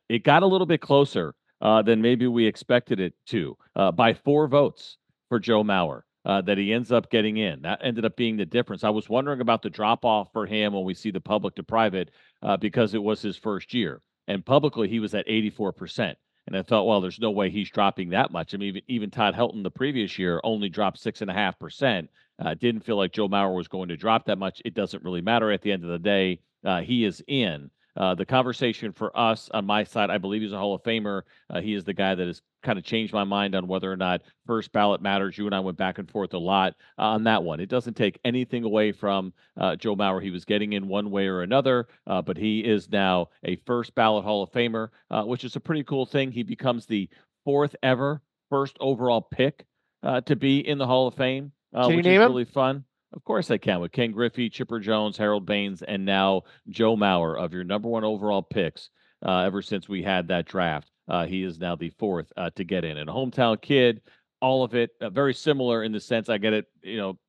It 0.10 0.24
got 0.24 0.44
a 0.44 0.48
little 0.48 0.68
bit 0.68 0.82
closer 0.82 1.36
uh, 1.62 1.82
than 1.82 2.02
maybe 2.02 2.28
we 2.28 2.46
expected 2.46 3.00
it 3.00 3.14
to 3.28 3.58
uh, 3.76 3.92
by 3.92 4.14
four 4.14 4.48
votes 4.48 4.98
for 5.30 5.40
Joe 5.40 5.64
Mauer 5.64 6.02
uh, 6.26 6.42
that 6.42 6.58
he 6.58 6.74
ends 6.74 6.92
up 6.92 7.10
getting 7.10 7.38
in. 7.38 7.62
That 7.62 7.82
ended 7.84 8.06
up 8.06 8.16
being 8.16 8.38
the 8.38 8.46
difference. 8.46 8.84
I 8.84 8.90
was 8.90 9.10
wondering 9.10 9.42
about 9.42 9.62
the 9.62 9.70
drop 9.70 10.06
off 10.06 10.30
for 10.34 10.46
him 10.46 10.74
when 10.74 10.84
we 10.84 10.94
see 10.94 11.12
the 11.12 11.22
public 11.22 11.56
to 11.56 11.64
private 11.64 12.12
uh, 12.42 12.58
because 12.58 12.94
it 12.94 13.02
was 13.02 13.22
his 13.22 13.38
first 13.38 13.74
year. 13.74 14.02
And 14.28 14.46
publicly, 14.46 14.88
he 14.88 15.00
was 15.00 15.14
at 15.14 15.28
84%. 15.28 16.16
And 16.48 16.58
I 16.58 16.64
thought, 16.64 16.86
well, 16.86 17.02
there's 17.02 17.20
no 17.20 17.32
way 17.32 17.50
he's 17.50 17.70
dropping 17.70 18.10
that 18.10 18.32
much. 18.32 18.54
I 18.54 18.58
mean, 18.58 18.70
even, 18.70 18.82
even 18.88 19.12
Todd 19.12 19.36
Helton 19.36 19.64
the 19.64 19.72
previous 19.72 20.18
year 20.18 20.42
only 20.44 20.70
dropped 20.70 21.00
six 21.00 21.22
and 21.22 21.30
a 21.30 21.34
half 21.34 21.58
percent. 21.60 22.10
Uh, 22.44 22.56
didn't 22.56 22.82
feel 22.82 22.98
like 22.98 23.14
Joe 23.14 23.30
Mauer 23.30 23.56
was 23.56 23.68
going 23.68 23.90
to 23.90 23.98
drop 23.98 24.26
that 24.26 24.40
much. 24.40 24.62
It 24.66 24.74
doesn't 24.74 25.04
really 25.04 25.22
matter 25.22 25.52
at 25.52 25.62
the 25.62 25.72
end 25.72 25.84
of 25.84 25.90
the 25.90 26.00
day. 26.00 26.40
Uh, 26.66 26.82
he 26.82 27.06
is 27.06 27.24
in. 27.28 27.70
Uh, 27.98 28.16
the 28.16 28.26
conversation 28.26 28.92
for 28.92 29.16
us 29.18 29.50
on 29.54 29.66
my 29.66 29.84
side, 29.84 30.10
I 30.10 30.18
believe 30.18 30.42
he's 30.42 30.54
a 30.54 30.58
Hall 30.58 30.74
of 30.74 30.84
Famer. 30.84 31.24
Uh, 31.50 31.62
he 31.62 31.74
is 31.74 31.84
the 31.84 31.94
guy 31.94 32.16
that 32.16 32.26
has 32.26 32.42
kind 32.64 32.78
of 32.78 32.86
changed 32.86 33.12
my 33.12 33.24
mind 33.24 33.56
on 33.56 33.68
whether 33.68 33.92
or 33.92 33.98
not 33.98 34.22
first 34.46 34.72
ballot 34.72 35.02
matters. 35.02 35.38
You 35.38 35.46
and 35.46 35.56
I 35.56 35.60
went 35.60 35.78
back 35.78 35.98
and 35.98 36.10
forth 36.10 36.34
a 36.34 36.38
lot 36.38 36.76
uh, 36.98 37.04
on 37.04 37.24
that 37.26 37.44
one. 37.44 37.60
It 37.60 37.70
doesn't 37.70 37.96
take 37.96 38.20
anything 38.24 38.64
away 38.64 38.92
from 38.92 39.34
uh, 39.58 39.76
Joe 39.76 39.96
Mauer. 39.96 40.22
He 40.22 40.32
was 40.32 40.46
getting 40.46 40.74
in 40.74 40.88
one 40.88 41.12
way 41.12 41.28
or 41.28 41.42
another, 41.42 41.88
uh, 42.08 42.22
but 42.22 42.38
he 42.38 42.62
is 42.62 42.90
now 42.90 43.30
a 43.44 43.58
first 43.66 43.94
ballot 43.96 44.24
Hall 44.24 44.44
of 44.44 44.52
Famer, 44.52 44.90
uh, 45.10 45.24
which 45.24 45.44
is 45.44 45.56
a 45.56 45.60
pretty 45.60 45.84
cool 45.84 46.06
thing. 46.06 46.32
He 46.32 46.44
becomes 46.44 46.86
the 46.86 47.10
fourth 47.44 47.76
ever 47.84 48.22
first 48.50 48.78
overall 48.80 49.22
pick 49.22 49.66
to 50.26 50.36
be 50.36 50.60
in 50.68 50.78
the 50.78 50.88
Hall 50.88 51.08
of 51.08 51.16
Fame, 51.16 51.52
which 51.72 52.00
is 52.00 52.06
him? 52.06 52.22
really 52.22 52.46
fun. 52.46 52.86
Of 53.14 53.24
course 53.24 53.52
I 53.52 53.58
can 53.58 53.82
with 53.82 53.92
Ken 53.92 54.12
Griffey, 54.12 54.50
Chipper 54.50 54.80
Jones, 54.80 55.18
Harold 55.18 55.46
Baines, 55.46 55.82
and 55.82 56.06
now 56.06 56.44
Joe 56.70 56.96
Mauer 56.96 57.38
of 57.38 57.54
your 57.54 57.64
number 57.64 57.90
one 57.90 58.04
overall 58.04 58.42
picks 58.42 58.90
uh, 59.26 59.40
ever 59.40 59.62
since 59.62 59.90
we 59.90 60.02
had 60.02 60.28
that 60.30 60.46
draft. 60.46 60.90
Uh, 61.08 61.26
he 61.26 61.44
is 61.44 61.60
now 61.60 61.76
the 61.76 61.90
fourth 62.00 62.32
uh, 62.38 62.50
to 62.56 62.64
get 62.64 62.86
in. 62.86 62.98
And 62.98 63.10
a 63.10 63.14
hometown 63.14 63.62
kid, 63.62 64.02
all 64.40 64.64
of 64.64 64.76
it 64.76 64.92
uh, 65.02 65.10
very 65.10 65.34
similar 65.34 65.84
in 65.84 65.92
the 65.92 66.00
sense 66.00 66.30
I 66.30 66.38
get 66.38 66.54
it, 66.54 66.66
you 66.84 66.98
know, 66.98 67.20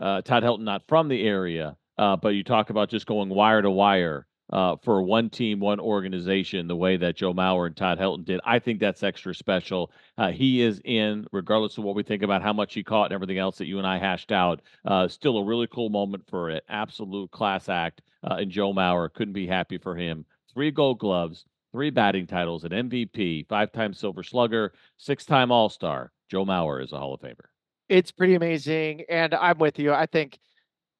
uh, 0.00 0.22
Todd 0.22 0.42
Helton 0.42 0.60
not 0.60 0.82
from 0.88 1.08
the 1.08 1.26
area, 1.26 1.76
uh, 1.98 2.16
but 2.16 2.30
you 2.30 2.44
talk 2.44 2.70
about 2.70 2.88
just 2.88 3.06
going 3.06 3.28
wire 3.28 3.62
to 3.62 3.70
wire 3.70 4.27
uh, 4.50 4.76
for 4.82 5.02
one 5.02 5.28
team, 5.30 5.60
one 5.60 5.80
organization, 5.80 6.66
the 6.66 6.76
way 6.76 6.96
that 6.96 7.16
Joe 7.16 7.34
Mauer 7.34 7.66
and 7.66 7.76
Todd 7.76 7.98
Helton 7.98 8.24
did. 8.24 8.40
I 8.44 8.58
think 8.58 8.80
that's 8.80 9.02
extra 9.02 9.34
special. 9.34 9.90
Uh, 10.16 10.30
he 10.30 10.62
is 10.62 10.80
in, 10.84 11.26
regardless 11.32 11.78
of 11.78 11.84
what 11.84 11.94
we 11.94 12.02
think 12.02 12.22
about 12.22 12.42
how 12.42 12.52
much 12.52 12.74
he 12.74 12.82
caught 12.82 13.06
and 13.06 13.12
everything 13.12 13.38
else 13.38 13.58
that 13.58 13.66
you 13.66 13.78
and 13.78 13.86
I 13.86 13.98
hashed 13.98 14.32
out. 14.32 14.62
Uh, 14.84 15.08
still 15.08 15.38
a 15.38 15.44
really 15.44 15.66
cool 15.66 15.90
moment 15.90 16.24
for 16.28 16.50
an 16.50 16.60
absolute 16.68 17.30
class 17.30 17.68
act. 17.68 18.02
Uh, 18.24 18.36
and 18.40 18.50
Joe 18.50 18.72
Mauer 18.72 19.12
couldn't 19.12 19.34
be 19.34 19.46
happy 19.46 19.78
for 19.78 19.94
him. 19.94 20.24
Three 20.52 20.70
gold 20.70 20.98
gloves, 20.98 21.44
three 21.72 21.90
batting 21.90 22.26
titles, 22.26 22.64
an 22.64 22.70
MVP, 22.70 23.48
five 23.48 23.70
time 23.72 23.92
Silver 23.92 24.22
Slugger, 24.22 24.72
six 24.96 25.24
time 25.24 25.52
All 25.52 25.68
Star. 25.68 26.10
Joe 26.30 26.44
Mauer 26.44 26.82
is 26.82 26.92
a 26.92 26.98
Hall 26.98 27.14
of 27.14 27.20
Famer. 27.20 27.46
It's 27.88 28.10
pretty 28.10 28.34
amazing. 28.34 29.04
And 29.08 29.34
I'm 29.34 29.58
with 29.58 29.78
you. 29.78 29.92
I 29.92 30.06
think 30.06 30.38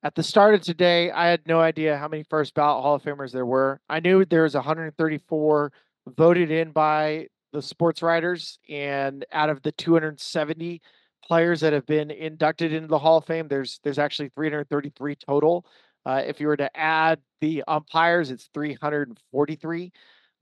at 0.03 0.15
the 0.15 0.23
start 0.23 0.55
of 0.55 0.61
today, 0.61 1.11
I 1.11 1.27
had 1.29 1.47
no 1.47 1.61
idea 1.61 1.97
how 1.97 2.09
many 2.09 2.23
first 2.23 2.55
ballot 2.55 2.83
Hall 2.83 2.95
of 2.95 3.03
Famers 3.03 3.33
there 3.33 3.47
were. 3.47 3.81
I 3.89 4.01
knew 4.01 4.25
there 4.25 4.45
was 4.45 4.55
134 4.55 5.73
voted 6.17 6.51
in 6.51 6.71
by 6.71 7.29
the 7.53 7.63
sports 7.63 8.03
writers, 8.03 8.59
and 8.69 9.25
out 9.33 9.51
of 9.51 9.63
the 9.63 9.73
270 9.73 10.81
players 11.25 11.61
that 11.61 11.73
have 11.73 11.87
been 11.87 12.11
inducted 12.11 12.73
into 12.73 12.89
the 12.89 12.99
Hall 12.99 13.19
of 13.19 13.25
Fame, 13.25 13.49
there's 13.49 13.81
there's 13.83 13.99
actually 13.99 14.29
333 14.31 15.17
total. 15.17 15.67
Uh, 16.07 16.23
if 16.25 16.41
you 16.41 16.47
were 16.47 16.57
to 16.57 16.75
add 16.77 17.21
the 17.41 17.65
umpires, 17.67 18.31
it's 18.31 18.49
343. 18.55 19.93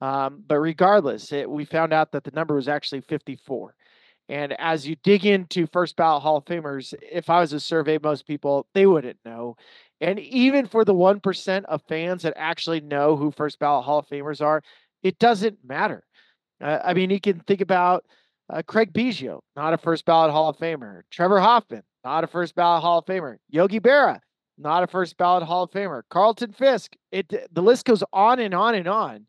Um, 0.03 0.45
but 0.47 0.59
regardless, 0.59 1.33
it, 1.33 1.49
we 1.49 1.65
found 1.65 1.93
out 1.95 2.13
that 2.13 2.25
the 2.25 2.31
number 2.33 2.55
was 2.55 2.69
actually 2.69 3.01
54. 3.01 3.75
And 4.28 4.52
as 4.59 4.87
you 4.87 4.97
dig 5.04 5.25
into 5.25 5.66
first 5.68 5.97
ballot 5.97 6.23
Hall 6.23 6.38
of 6.38 6.45
Famers, 6.45 6.95
if 7.00 7.30
I 7.30 7.40
was 7.40 7.50
to 7.50 7.61
survey 7.61 7.99
most 8.02 8.26
people, 8.26 8.66
they 8.75 8.87
wouldn't 8.87 9.18
know. 9.25 9.56
And 10.00 10.18
even 10.18 10.66
for 10.66 10.85
the 10.85 10.95
1% 10.95 11.64
of 11.64 11.83
fans 11.88 12.23
that 12.23 12.35
actually 12.37 12.80
know 12.80 13.16
who 13.16 13.30
first 13.30 13.59
ballot 13.59 13.85
Hall 13.85 14.00
of 14.00 14.09
Famers 14.09 14.45
are, 14.45 14.62
it 15.02 15.18
doesn't 15.18 15.59
matter. 15.64 16.02
Uh, 16.61 16.80
I 16.85 16.95
mean, 16.95 17.11
you 17.11 17.21
can 17.21 17.40
think 17.40 17.61
about 17.61 18.04
uh, 18.52 18.62
Craig 18.62 18.92
Biggio, 18.92 19.40
not 19.54 19.75
a 19.75 19.78
first 19.78 20.04
ballot 20.04 20.30
Hall 20.30 20.49
of 20.49 20.56
Famer. 20.59 21.02
Trevor 21.11 21.40
Hoffman, 21.40 21.83
not 22.04 22.25
a 22.25 22.26
first 22.26 22.54
ballot 22.54 22.83
Hall 22.83 22.99
of 22.99 23.06
Famer. 23.06 23.37
Yogi 23.49 23.80
Berra, 23.80 24.21
not 24.59 24.83
a 24.83 24.87
first 24.87 25.16
ballot 25.16 25.42
Hall 25.45 25.64
of 25.64 25.71
Famer. 25.71 26.02
Carlton 26.11 26.52
Fisk. 26.52 26.95
It 27.11 27.33
the 27.52 27.62
list 27.62 27.85
goes 27.85 28.02
on 28.12 28.38
and 28.38 28.54
on 28.54 28.75
and 28.75 28.88
on. 28.88 29.26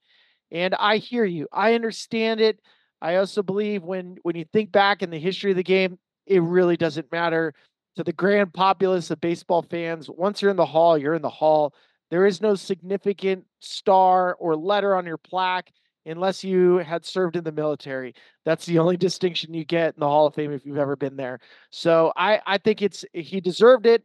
And 0.51 0.75
I 0.75 0.97
hear 0.97 1.25
you. 1.25 1.47
I 1.51 1.73
understand 1.73 2.39
it. 2.39 2.59
I 3.01 3.15
also 3.15 3.43
believe 3.43 3.83
when 3.83 4.17
when 4.23 4.35
you 4.35 4.45
think 4.51 4.71
back 4.71 5.03
in 5.03 5.09
the 5.09 5.19
history 5.19 5.51
of 5.51 5.57
the 5.57 5.63
game, 5.63 5.99
it 6.25 6.41
really 6.41 6.77
doesn't 6.77 7.11
matter 7.11 7.53
to 7.95 8.03
the 8.03 8.13
grand 8.13 8.53
populace 8.53 9.11
of 9.11 9.21
baseball 9.21 9.63
fans. 9.63 10.09
Once 10.09 10.41
you're 10.41 10.51
in 10.51 10.57
the 10.57 10.65
hall, 10.65 10.97
you're 10.97 11.15
in 11.15 11.21
the 11.21 11.29
hall. 11.29 11.73
There 12.09 12.25
is 12.25 12.41
no 12.41 12.55
significant 12.55 13.45
star 13.59 14.35
or 14.35 14.55
letter 14.55 14.95
on 14.95 15.05
your 15.05 15.17
plaque 15.17 15.71
unless 16.05 16.43
you 16.43 16.77
had 16.77 17.05
served 17.05 17.35
in 17.35 17.43
the 17.43 17.51
military. 17.51 18.13
That's 18.45 18.65
the 18.65 18.79
only 18.79 18.97
distinction 18.97 19.53
you 19.53 19.65
get 19.65 19.95
in 19.95 19.99
the 19.99 20.07
Hall 20.07 20.27
of 20.27 20.35
Fame 20.35 20.51
if 20.51 20.65
you've 20.65 20.77
ever 20.77 20.95
been 20.95 21.17
there. 21.17 21.39
So 21.69 22.13
I 22.15 22.41
I 22.45 22.57
think 22.57 22.81
it's 22.81 23.05
he 23.13 23.41
deserved 23.41 23.85
it. 23.85 24.03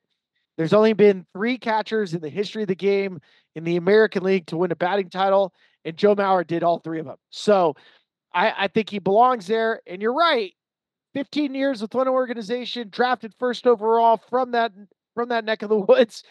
There's 0.58 0.74
only 0.74 0.92
been 0.92 1.26
three 1.32 1.56
catchers 1.56 2.12
in 2.12 2.20
the 2.20 2.28
history 2.28 2.62
of 2.62 2.68
the 2.68 2.74
game 2.74 3.20
in 3.54 3.64
the 3.64 3.76
American 3.76 4.22
League 4.22 4.46
to 4.48 4.56
win 4.58 4.70
a 4.70 4.76
batting 4.76 5.08
title, 5.08 5.54
and 5.84 5.96
Joe 5.96 6.14
Mauer 6.14 6.46
did 6.46 6.62
all 6.62 6.78
three 6.78 7.00
of 7.00 7.06
them. 7.06 7.16
So 7.30 7.74
I, 8.34 8.64
I 8.64 8.68
think 8.68 8.90
he 8.90 8.98
belongs 8.98 9.46
there. 9.46 9.80
And 9.86 10.00
you're 10.00 10.14
right. 10.14 10.52
15 11.14 11.54
years 11.54 11.82
with 11.82 11.94
one 11.94 12.08
organization, 12.08 12.88
drafted 12.90 13.34
first 13.38 13.66
overall 13.66 14.20
from 14.30 14.52
that 14.52 14.72
from 15.14 15.28
that 15.28 15.44
neck 15.44 15.62
of 15.62 15.68
the 15.68 15.76
woods. 15.88 16.24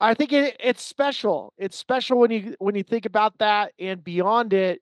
I 0.00 0.14
think 0.14 0.32
it, 0.32 0.56
it's 0.60 0.82
special. 0.82 1.52
It's 1.58 1.76
special 1.76 2.18
when 2.18 2.30
you 2.30 2.54
when 2.58 2.74
you 2.74 2.82
think 2.82 3.06
about 3.06 3.38
that 3.38 3.72
and 3.78 4.02
beyond 4.02 4.52
it. 4.52 4.80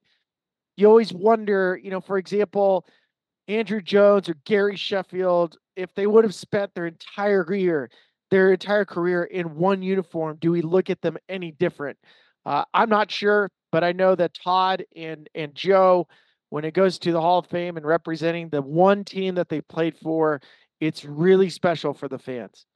You 0.76 0.86
always 0.88 1.12
wonder, 1.12 1.78
you 1.82 1.90
know, 1.90 2.00
for 2.00 2.18
example, 2.18 2.86
Andruw 3.48 3.82
Jones 3.82 4.28
or 4.28 4.34
Gary 4.44 4.76
Sheffield, 4.76 5.56
if 5.74 5.92
they 5.94 6.06
would 6.06 6.24
have 6.24 6.34
spent 6.34 6.74
their 6.74 6.86
entire 6.86 7.44
career, 7.44 7.90
their 8.30 8.52
entire 8.52 8.84
career 8.84 9.24
in 9.24 9.56
one 9.56 9.82
uniform, 9.82 10.36
do 10.40 10.52
we 10.52 10.62
look 10.62 10.88
at 10.90 11.00
them 11.00 11.16
any 11.28 11.50
different? 11.50 11.98
Uh, 12.46 12.64
I'm 12.72 12.88
not 12.88 13.10
sure, 13.10 13.50
but 13.72 13.82
I 13.82 13.92
know 13.92 14.14
that 14.14 14.34
Todd 14.34 14.84
and 14.94 15.28
and 15.34 15.54
Joe, 15.54 16.06
when 16.50 16.64
it 16.64 16.74
goes 16.74 16.98
to 17.00 17.12
the 17.12 17.20
Hall 17.20 17.38
of 17.38 17.46
Fame 17.46 17.76
and 17.76 17.86
representing 17.86 18.48
the 18.48 18.62
one 18.62 19.04
team 19.04 19.34
that 19.36 19.48
they 19.48 19.60
played 19.60 19.96
for, 19.96 20.40
it's 20.80 21.04
really 21.04 21.50
special 21.50 21.92
for 21.92 22.08
the 22.08 22.18
fans. 22.18 22.66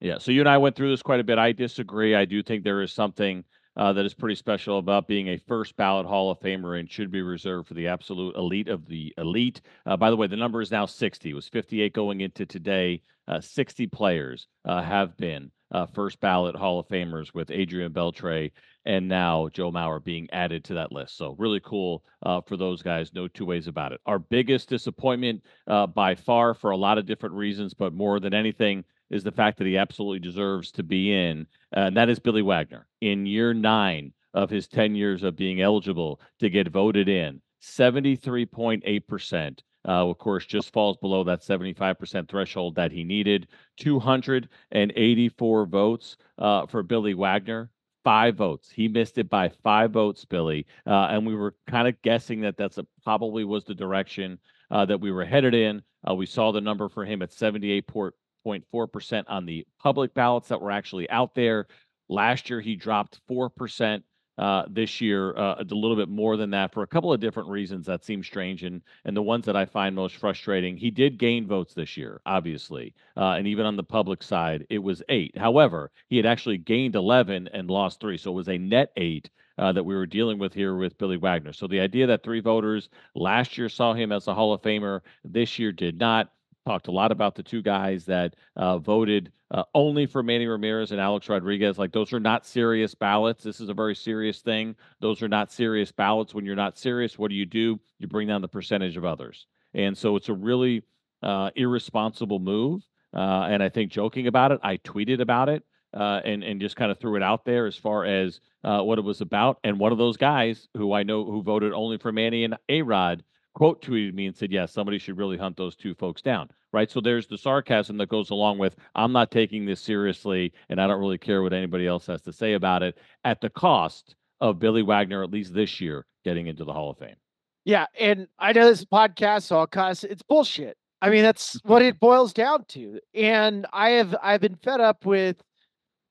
Yeah. 0.00 0.18
So 0.18 0.32
you 0.32 0.40
and 0.40 0.48
I 0.48 0.58
went 0.58 0.76
through 0.76 0.90
this 0.90 1.02
quite 1.02 1.20
a 1.20 1.24
bit. 1.24 1.38
I 1.38 1.52
disagree. 1.52 2.14
I 2.14 2.24
do 2.24 2.42
think 2.42 2.64
there 2.64 2.82
is 2.82 2.92
something 2.92 3.44
uh, 3.76 3.92
that 3.92 4.04
is 4.04 4.14
pretty 4.14 4.34
special 4.34 4.78
about 4.78 5.08
being 5.08 5.28
a 5.28 5.38
first 5.38 5.76
ballot 5.76 6.06
Hall 6.06 6.30
of 6.30 6.40
Famer 6.40 6.78
and 6.78 6.90
should 6.90 7.10
be 7.10 7.22
reserved 7.22 7.68
for 7.68 7.74
the 7.74 7.88
absolute 7.88 8.36
elite 8.36 8.68
of 8.68 8.86
the 8.86 9.14
elite. 9.16 9.62
Uh, 9.86 9.96
by 9.96 10.10
the 10.10 10.16
way, 10.16 10.26
the 10.26 10.36
number 10.36 10.60
is 10.60 10.70
now 10.70 10.86
60. 10.86 11.30
It 11.30 11.34
was 11.34 11.48
58 11.48 11.92
going 11.92 12.20
into 12.20 12.44
today. 12.44 13.02
Uh, 13.28 13.40
60 13.40 13.86
players 13.86 14.48
uh, 14.64 14.82
have 14.82 15.16
been 15.16 15.50
uh, 15.72 15.86
first 15.86 16.20
ballot 16.20 16.54
Hall 16.54 16.78
of 16.78 16.88
Famers 16.88 17.34
with 17.34 17.50
Adrian 17.50 17.92
Beltre 17.92 18.52
and 18.84 19.08
now 19.08 19.48
Joe 19.52 19.70
Mauer 19.70 20.02
being 20.02 20.28
added 20.32 20.64
to 20.64 20.74
that 20.74 20.92
list. 20.92 21.16
So 21.16 21.34
really 21.38 21.60
cool 21.60 22.04
uh, 22.24 22.40
for 22.40 22.56
those 22.56 22.82
guys. 22.82 23.12
No 23.12 23.28
two 23.28 23.46
ways 23.46 23.66
about 23.66 23.92
it. 23.92 24.00
Our 24.06 24.18
biggest 24.18 24.68
disappointment 24.68 25.42
by 25.66 26.14
far 26.14 26.54
for 26.54 26.70
a 26.70 26.76
lot 26.76 26.98
of 26.98 27.06
different 27.06 27.34
reasons, 27.34 27.74
but 27.74 27.92
more 27.92 28.20
than 28.20 28.34
anything, 28.34 28.84
is 29.12 29.22
the 29.22 29.30
fact 29.30 29.58
that 29.58 29.66
he 29.66 29.76
absolutely 29.76 30.18
deserves 30.18 30.72
to 30.72 30.82
be 30.82 31.12
in, 31.12 31.46
uh, 31.76 31.80
and 31.80 31.96
that 31.96 32.08
is 32.08 32.18
Billy 32.18 32.42
Wagner. 32.42 32.88
In 33.02 33.26
year 33.26 33.54
nine 33.54 34.12
of 34.34 34.50
his 34.50 34.66
10 34.66 34.96
years 34.96 35.22
of 35.22 35.36
being 35.36 35.60
eligible 35.60 36.18
to 36.40 36.48
get 36.48 36.68
voted 36.68 37.08
in, 37.08 37.40
73.8%. 37.62 39.58
Uh, 39.86 40.08
of 40.08 40.18
course, 40.18 40.46
just 40.46 40.72
falls 40.72 40.96
below 40.98 41.24
that 41.24 41.42
75% 41.42 42.28
threshold 42.28 42.76
that 42.76 42.92
he 42.92 43.04
needed. 43.04 43.48
284 43.78 45.66
votes 45.66 46.16
uh, 46.38 46.66
for 46.66 46.82
Billy 46.82 47.14
Wagner, 47.14 47.70
five 48.04 48.36
votes. 48.36 48.70
He 48.70 48.88
missed 48.88 49.18
it 49.18 49.28
by 49.28 49.50
five 49.62 49.90
votes, 49.90 50.24
Billy. 50.24 50.66
Uh, 50.86 51.08
and 51.10 51.26
we 51.26 51.34
were 51.34 51.56
kind 51.66 51.88
of 51.88 52.00
guessing 52.02 52.40
that 52.42 52.56
that's 52.56 52.78
a, 52.78 52.86
probably 53.02 53.44
was 53.44 53.64
the 53.64 53.74
direction 53.74 54.38
uh, 54.70 54.84
that 54.86 55.00
we 55.00 55.10
were 55.10 55.24
headed 55.24 55.54
in. 55.54 55.82
Uh, 56.08 56.14
we 56.14 56.26
saw 56.26 56.52
the 56.52 56.60
number 56.60 56.88
for 56.88 57.04
him 57.04 57.22
at 57.22 57.32
78 57.32 57.86
0.4% 57.86 59.24
on 59.28 59.46
the 59.46 59.66
public 59.78 60.14
ballots 60.14 60.48
that 60.48 60.60
were 60.60 60.70
actually 60.70 61.08
out 61.10 61.34
there. 61.34 61.66
Last 62.08 62.50
year, 62.50 62.60
he 62.60 62.76
dropped 62.76 63.20
4%. 63.30 64.02
Uh, 64.42 64.64
this 64.68 65.00
year, 65.00 65.36
uh, 65.36 65.54
a 65.60 65.74
little 65.74 65.96
bit 65.96 66.08
more 66.08 66.36
than 66.36 66.50
that 66.50 66.72
for 66.72 66.82
a 66.82 66.86
couple 66.94 67.12
of 67.12 67.20
different 67.20 67.48
reasons 67.48 67.86
that 67.86 68.04
seem 68.04 68.24
strange, 68.24 68.64
and 68.64 68.82
and 69.04 69.16
the 69.16 69.22
ones 69.22 69.46
that 69.46 69.54
I 69.54 69.64
find 69.64 69.94
most 69.94 70.16
frustrating. 70.16 70.76
He 70.76 70.90
did 70.90 71.16
gain 71.16 71.46
votes 71.46 71.74
this 71.74 71.96
year, 71.96 72.20
obviously, 72.26 72.92
uh, 73.16 73.34
and 73.38 73.46
even 73.46 73.66
on 73.66 73.76
the 73.76 73.84
public 73.84 74.20
side, 74.20 74.66
it 74.68 74.82
was 74.82 75.00
eight. 75.08 75.38
However, 75.38 75.92
he 76.08 76.16
had 76.16 76.26
actually 76.26 76.58
gained 76.58 76.96
eleven 76.96 77.48
and 77.52 77.70
lost 77.70 78.00
three, 78.00 78.18
so 78.18 78.32
it 78.32 78.34
was 78.34 78.48
a 78.48 78.58
net 78.58 78.90
eight 78.96 79.30
uh, 79.58 79.70
that 79.70 79.84
we 79.84 79.94
were 79.94 80.06
dealing 80.06 80.40
with 80.40 80.52
here 80.52 80.74
with 80.74 80.98
Billy 80.98 81.18
Wagner. 81.18 81.52
So 81.52 81.68
the 81.68 81.80
idea 81.88 82.08
that 82.08 82.24
three 82.24 82.40
voters 82.40 82.88
last 83.14 83.56
year 83.56 83.68
saw 83.68 83.94
him 83.94 84.10
as 84.10 84.26
a 84.26 84.34
Hall 84.34 84.52
of 84.52 84.62
Famer, 84.62 85.02
this 85.24 85.56
year 85.60 85.70
did 85.70 86.00
not 86.00 86.32
talked 86.66 86.88
a 86.88 86.92
lot 86.92 87.12
about 87.12 87.34
the 87.34 87.42
two 87.42 87.62
guys 87.62 88.04
that 88.06 88.34
uh, 88.56 88.78
voted 88.78 89.32
uh, 89.50 89.64
only 89.74 90.06
for 90.06 90.22
Manny 90.22 90.46
Ramirez 90.46 90.92
and 90.92 91.00
Alex 91.00 91.28
Rodriguez. 91.28 91.78
Like 91.78 91.92
those 91.92 92.12
are 92.12 92.20
not 92.20 92.46
serious 92.46 92.94
ballots. 92.94 93.42
This 93.42 93.60
is 93.60 93.68
a 93.68 93.74
very 93.74 93.94
serious 93.94 94.40
thing. 94.40 94.76
Those 95.00 95.22
are 95.22 95.28
not 95.28 95.52
serious 95.52 95.92
ballots. 95.92 96.34
When 96.34 96.44
you're 96.44 96.56
not 96.56 96.78
serious, 96.78 97.18
what 97.18 97.28
do 97.28 97.34
you 97.34 97.46
do? 97.46 97.80
You 97.98 98.06
bring 98.08 98.28
down 98.28 98.42
the 98.42 98.48
percentage 98.48 98.96
of 98.96 99.04
others. 99.04 99.46
And 99.74 99.96
so 99.96 100.16
it's 100.16 100.28
a 100.28 100.34
really 100.34 100.82
uh, 101.22 101.50
irresponsible 101.56 102.38
move. 102.38 102.82
Uh, 103.14 103.46
and 103.50 103.62
I 103.62 103.68
think 103.68 103.92
joking 103.92 104.26
about 104.26 104.52
it, 104.52 104.60
I 104.62 104.78
tweeted 104.78 105.20
about 105.20 105.48
it 105.48 105.64
uh, 105.94 106.20
and 106.24 106.42
and 106.42 106.60
just 106.60 106.76
kind 106.76 106.90
of 106.90 106.98
threw 106.98 107.16
it 107.16 107.22
out 107.22 107.44
there 107.44 107.66
as 107.66 107.76
far 107.76 108.04
as 108.04 108.40
uh, 108.64 108.80
what 108.80 108.98
it 108.98 109.04
was 109.04 109.20
about. 109.20 109.58
And 109.64 109.78
one 109.78 109.92
of 109.92 109.98
those 109.98 110.16
guys 110.16 110.68
who 110.76 110.92
I 110.92 111.02
know 111.02 111.24
who 111.24 111.42
voted 111.42 111.72
only 111.72 111.98
for 111.98 112.12
Manny 112.12 112.44
and 112.44 112.56
A 112.68 112.82
Rod 112.82 113.22
quote 113.54 113.82
tweeted 113.82 114.14
me 114.14 114.26
and 114.26 114.36
said, 114.36 114.52
"Yes, 114.52 114.72
somebody 114.72 114.98
should 114.98 115.18
really 115.18 115.36
hunt 115.36 115.56
those 115.56 115.76
two 115.76 115.94
folks 115.94 116.22
down." 116.22 116.50
Right. 116.72 116.90
So 116.90 117.00
there's 117.00 117.26
the 117.26 117.36
sarcasm 117.36 117.98
that 117.98 118.08
goes 118.08 118.30
along 118.30 118.58
with, 118.58 118.76
"I'm 118.94 119.12
not 119.12 119.30
taking 119.30 119.66
this 119.66 119.80
seriously, 119.80 120.52
and 120.68 120.80
I 120.80 120.86
don't 120.86 121.00
really 121.00 121.18
care 121.18 121.42
what 121.42 121.52
anybody 121.52 121.86
else 121.86 122.06
has 122.06 122.22
to 122.22 122.32
say 122.32 122.54
about 122.54 122.82
it." 122.82 122.98
At 123.24 123.40
the 123.40 123.50
cost 123.50 124.14
of 124.40 124.58
Billy 124.58 124.82
Wagner, 124.82 125.22
at 125.22 125.30
least 125.30 125.54
this 125.54 125.80
year, 125.80 126.06
getting 126.24 126.46
into 126.46 126.64
the 126.64 126.72
Hall 126.72 126.90
of 126.90 126.98
Fame. 126.98 127.16
Yeah, 127.64 127.86
and 127.98 128.26
I 128.38 128.52
know 128.52 128.66
this 128.66 128.84
podcast, 128.84 129.42
so 129.42 129.64
cuss. 129.66 130.02
It's 130.02 130.22
bullshit. 130.22 130.76
I 131.00 131.10
mean, 131.10 131.22
that's 131.22 131.58
what 131.64 131.82
it 131.82 132.00
boils 132.00 132.32
down 132.32 132.64
to. 132.68 133.00
And 133.12 133.66
I 133.72 133.90
have 133.90 134.16
I've 134.22 134.40
been 134.40 134.56
fed 134.56 134.80
up 134.80 135.04
with 135.04 135.42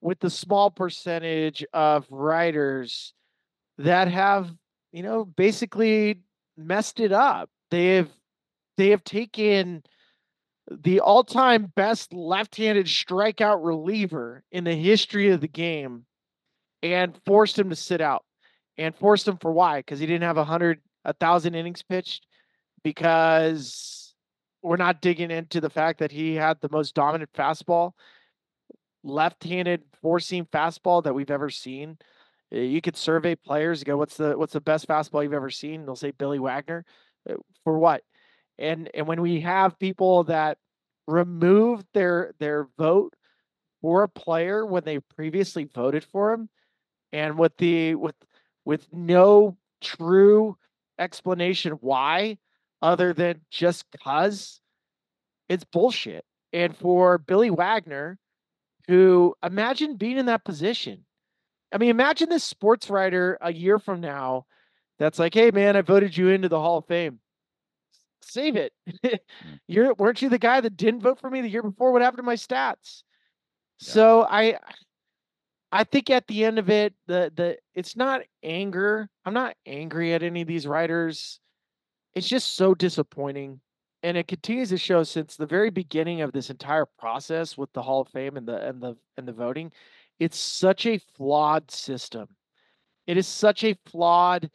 with 0.01 0.19
the 0.19 0.29
small 0.29 0.69
percentage 0.69 1.63
of 1.74 2.05
writers 2.10 3.13
that 3.77 4.07
have, 4.10 4.51
you 4.91 5.03
know, 5.03 5.25
basically 5.25 6.21
messed 6.65 6.99
it 6.99 7.11
up. 7.11 7.49
They 7.69 7.95
have 7.95 8.09
they 8.77 8.89
have 8.89 9.03
taken 9.03 9.83
the 10.69 11.01
all-time 11.01 11.71
best 11.75 12.13
left-handed 12.13 12.85
strikeout 12.85 13.63
reliever 13.63 14.43
in 14.51 14.63
the 14.63 14.75
history 14.75 15.29
of 15.29 15.41
the 15.41 15.47
game 15.47 16.05
and 16.81 17.19
forced 17.25 17.59
him 17.59 17.69
to 17.69 17.75
sit 17.75 18.01
out. 18.01 18.23
And 18.77 18.95
forced 18.95 19.27
him 19.27 19.37
for 19.37 19.51
why? 19.51 19.79
Because 19.79 19.99
he 19.99 20.05
didn't 20.05 20.23
have 20.23 20.37
a 20.37 20.45
hundred, 20.45 20.79
a 21.03 21.13
thousand 21.13 21.55
innings 21.55 21.83
pitched. 21.83 22.25
Because 22.83 24.15
we're 24.63 24.77
not 24.77 25.01
digging 25.01 25.29
into 25.29 25.61
the 25.61 25.69
fact 25.69 25.99
that 25.99 26.11
he 26.11 26.35
had 26.35 26.59
the 26.61 26.69
most 26.71 26.95
dominant 26.95 27.31
fastball, 27.33 27.91
left-handed 29.03 29.83
four-seam 30.01 30.45
fastball 30.45 31.03
that 31.03 31.13
we've 31.13 31.29
ever 31.29 31.49
seen. 31.49 31.97
Uh, 32.53 32.60
you 32.60 32.81
could 32.81 32.98
survey 32.98 33.36
players, 33.36 33.84
go, 33.84 33.98
"What's 33.98 34.17
the 34.17 34.38
what's 34.38 34.53
the 34.53 34.62
best 34.62 34.88
fastball 34.88 35.24
you've 35.24 35.34
ever 35.34 35.50
seen?" 35.50 35.86
They'll 35.86 35.96
say 35.96 36.12
Billy 36.12 36.39
Wagner. 36.39 36.86
Uh, 37.29 37.36
for 37.63 37.77
what? 37.77 38.03
And 38.58 38.89
and 38.93 39.08
when 39.08 39.22
we 39.22 39.41
have 39.41 39.79
people 39.79 40.25
that 40.25 40.58
remove 41.08 41.84
their 41.93 42.34
their 42.39 42.67
vote 42.77 43.15
for 43.81 44.03
a 44.03 44.10
player 44.10 44.65
when 44.65 44.84
they 44.84 45.00
previously 45.00 45.65
voted 45.65 46.03
for 46.03 46.34
him, 46.34 46.50
and 47.12 47.38
with 47.38 47.58
the 47.58 47.96
with 47.96 48.15
with 48.65 48.88
no 48.93 49.58
true 49.81 50.58
explanation 51.00 51.74
why, 51.81 52.38
other 52.81 53.13
than 53.13 53.41
just 53.50 53.86
cause, 54.03 54.62
it's 55.50 55.63
bullshit. 55.63 56.25
And 56.53 56.75
for 56.75 57.17
Billy 57.17 57.50
Wagner, 57.50 58.20
who 58.88 59.36
imagine 59.43 59.96
being 59.96 60.17
in 60.17 60.25
that 60.27 60.43
position 60.43 61.05
I 61.71 61.77
mean, 61.77 61.89
imagine 61.89 62.29
this 62.29 62.43
sports 62.43 62.89
writer 62.89 63.37
a 63.41 63.53
year 63.53 63.79
from 63.79 64.01
now 64.01 64.45
that's 64.99 65.19
like, 65.19 65.33
"Hey, 65.33 65.51
man, 65.51 65.75
I 65.75 65.81
voted 65.81 66.15
you 66.15 66.29
into 66.29 66.49
the 66.49 66.59
Hall 66.59 66.77
of 66.77 66.85
Fame. 66.85 67.19
Save 68.21 68.55
it. 68.55 68.73
Mm. 69.43 69.59
You're 69.67 69.93
weren't 69.95 70.21
you 70.21 70.29
the 70.29 70.37
guy 70.37 70.61
that 70.61 70.77
didn't 70.77 71.01
vote 71.01 71.19
for 71.19 71.29
me 71.29 71.41
the 71.41 71.49
year 71.49 71.63
before? 71.63 71.91
What 71.91 72.01
happened 72.01 72.19
to 72.19 72.23
my 72.23 72.35
stats?" 72.35 73.03
Yeah. 73.79 73.93
So 73.93 74.27
I, 74.29 74.59
I 75.71 75.83
think 75.83 76.09
at 76.09 76.27
the 76.27 76.45
end 76.45 76.59
of 76.59 76.69
it, 76.69 76.93
the 77.07 77.31
the 77.35 77.57
it's 77.73 77.95
not 77.95 78.21
anger. 78.43 79.09
I'm 79.25 79.33
not 79.33 79.55
angry 79.65 80.13
at 80.13 80.23
any 80.23 80.41
of 80.41 80.47
these 80.47 80.67
writers. 80.67 81.39
It's 82.13 82.27
just 82.27 82.55
so 82.55 82.75
disappointing 82.75 83.61
and 84.03 84.17
it 84.17 84.27
continues 84.27 84.69
to 84.69 84.77
show 84.77 85.03
since 85.03 85.35
the 85.35 85.45
very 85.45 85.69
beginning 85.69 86.21
of 86.21 86.31
this 86.31 86.49
entire 86.49 86.85
process 86.85 87.57
with 87.57 87.71
the 87.73 87.81
Hall 87.81 88.01
of 88.01 88.09
Fame 88.09 88.37
and 88.37 88.47
the 88.47 88.67
and 88.67 88.81
the 88.81 88.95
and 89.17 89.27
the 89.27 89.33
voting 89.33 89.71
it's 90.21 90.37
such 90.37 90.85
a 90.85 90.99
flawed 91.17 91.71
system. 91.71 92.27
It 93.07 93.17
is 93.17 93.27
such 93.27 93.63
a 93.63 93.75
flawed 93.87 94.51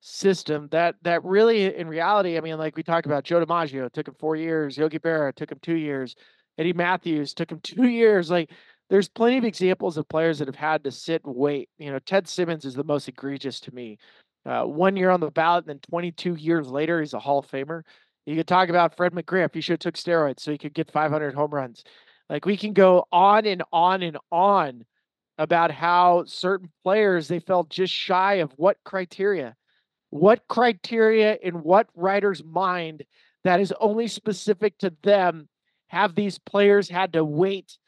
system 0.00 0.68
that 0.70 0.94
that 1.02 1.24
really 1.24 1.74
in 1.74 1.88
reality, 1.88 2.38
I 2.38 2.40
mean, 2.40 2.56
like 2.56 2.76
we 2.76 2.84
talked 2.84 3.06
about 3.06 3.24
Joe 3.24 3.44
DiMaggio 3.44 3.90
took 3.92 4.06
him 4.06 4.14
four 4.20 4.36
years, 4.36 4.78
Yogi 4.78 5.00
Berra 5.00 5.34
took 5.34 5.50
him 5.50 5.58
two 5.60 5.74
years, 5.74 6.14
Eddie 6.56 6.72
Mathews 6.72 7.34
took 7.34 7.50
him 7.50 7.58
two 7.64 7.88
years. 7.88 8.30
Like 8.30 8.52
there's 8.90 9.08
plenty 9.08 9.38
of 9.38 9.44
examples 9.44 9.98
of 9.98 10.08
players 10.08 10.38
that 10.38 10.46
have 10.46 10.54
had 10.54 10.84
to 10.84 10.92
sit 10.92 11.24
and 11.24 11.34
wait. 11.34 11.68
You 11.78 11.90
know, 11.90 11.98
Ted 11.98 12.28
Simmons 12.28 12.64
is 12.64 12.74
the 12.74 12.84
most 12.84 13.08
egregious 13.08 13.58
to 13.60 13.74
me. 13.74 13.98
Uh, 14.46 14.66
one 14.66 14.96
year 14.96 15.10
on 15.10 15.18
the 15.18 15.32
ballot, 15.32 15.64
and 15.64 15.70
then 15.70 15.80
22 15.90 16.36
years 16.36 16.68
later, 16.68 17.00
he's 17.00 17.12
a 17.12 17.18
Hall 17.18 17.40
of 17.40 17.50
Famer. 17.50 17.82
You 18.24 18.36
could 18.36 18.46
talk 18.46 18.68
about 18.68 18.96
Fred 18.96 19.12
McGriff. 19.12 19.52
He 19.52 19.60
should 19.60 19.72
have 19.72 19.80
took 19.80 19.96
steroids 19.96 20.38
so 20.38 20.52
he 20.52 20.58
could 20.58 20.74
get 20.74 20.92
500 20.92 21.34
home 21.34 21.50
runs. 21.50 21.82
Like 22.30 22.46
we 22.46 22.56
can 22.56 22.72
go 22.72 23.04
on 23.10 23.46
and 23.46 23.64
on 23.72 24.02
and 24.02 24.16
on 24.30 24.84
about 25.38 25.70
how 25.70 26.24
certain 26.26 26.70
players 26.82 27.28
they 27.28 27.40
felt 27.40 27.70
just 27.70 27.92
shy 27.92 28.34
of 28.34 28.52
what 28.56 28.76
criteria 28.84 29.54
what 30.10 30.46
criteria 30.48 31.36
in 31.42 31.54
what 31.54 31.88
writer's 31.94 32.42
mind 32.42 33.04
that 33.44 33.60
is 33.60 33.72
only 33.80 34.08
specific 34.08 34.76
to 34.78 34.92
them 35.02 35.48
have 35.88 36.14
these 36.14 36.38
players 36.38 36.88
had 36.88 37.12
to 37.12 37.24
wait 37.24 37.78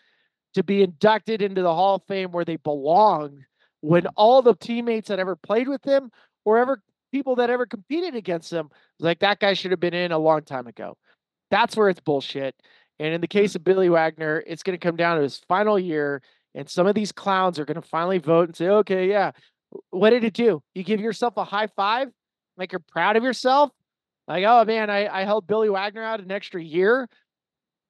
to 0.55 0.63
be 0.63 0.83
inducted 0.83 1.43
into 1.43 1.63
the 1.63 1.75
Hall 1.75 1.97
of 1.97 2.03
Fame 2.09 2.33
where 2.33 2.45
they 2.45 2.57
belong 2.57 3.45
when 3.81 4.07
all 4.09 4.43
the 4.43 4.55
teammates 4.55 5.09
that 5.09 5.19
ever 5.19 5.37
played 5.37 5.69
with 5.69 5.83
them 5.83 6.11
or 6.45 6.59
ever 6.59 6.83
people 7.13 7.37
that 7.37 7.51
ever 7.51 7.67
competed 7.67 8.15
against 8.15 8.51
them 8.51 8.71
like 8.99 9.19
that 9.21 9.41
guy 9.41 9.53
should 9.53 9.71
have 9.71 9.81
been 9.81 9.95
in 9.95 10.13
a 10.13 10.19
long 10.19 10.43
time 10.43 10.67
ago. 10.67 10.97
That's 11.51 11.77
where 11.77 11.89
it's 11.89 12.01
bullshit. 12.01 12.55
And 12.99 13.15
in 13.15 13.21
the 13.21 13.27
hmm. 13.27 13.39
case 13.39 13.55
of 13.55 13.65
Billy 13.65 13.89
Wagner, 13.89 14.43
it's 14.47 14.63
going 14.63 14.79
to 14.79 14.87
come 14.87 14.97
down 14.97 15.17
to 15.17 15.23
his 15.23 15.39
final 15.49 15.79
year, 15.79 16.23
and 16.55 16.69
some 16.69 16.87
of 16.87 16.95
these 16.95 17.13
clowns 17.13 17.59
are 17.59 17.65
going 17.65 17.81
to 17.81 17.89
finally 17.89 18.19
vote 18.19 18.49
and 18.49 18.57
say, 18.57 18.69
"Okay, 18.69 19.09
yeah, 19.09 19.33
what 19.91 20.11
did 20.11 20.25
it 20.25 20.35
do? 20.35 20.63
You 20.75 20.83
give 20.85 21.01
yourself 21.01 21.37
a 21.37 21.45
high 21.45 21.69
five, 21.69 22.09
like 22.57 22.73
you're 22.73 22.81
proud 22.81 23.17
of 23.17 23.25
yourself, 23.25 23.71
like 24.31 24.45
oh 24.47 24.65
man, 24.65 24.91
I 24.91 25.09
I 25.09 25.25
held 25.25 25.47
Billy 25.47 25.69
Wagner 25.69 26.03
out 26.03 26.21
an 26.21 26.31
extra 26.31 26.63
year. 26.63 27.09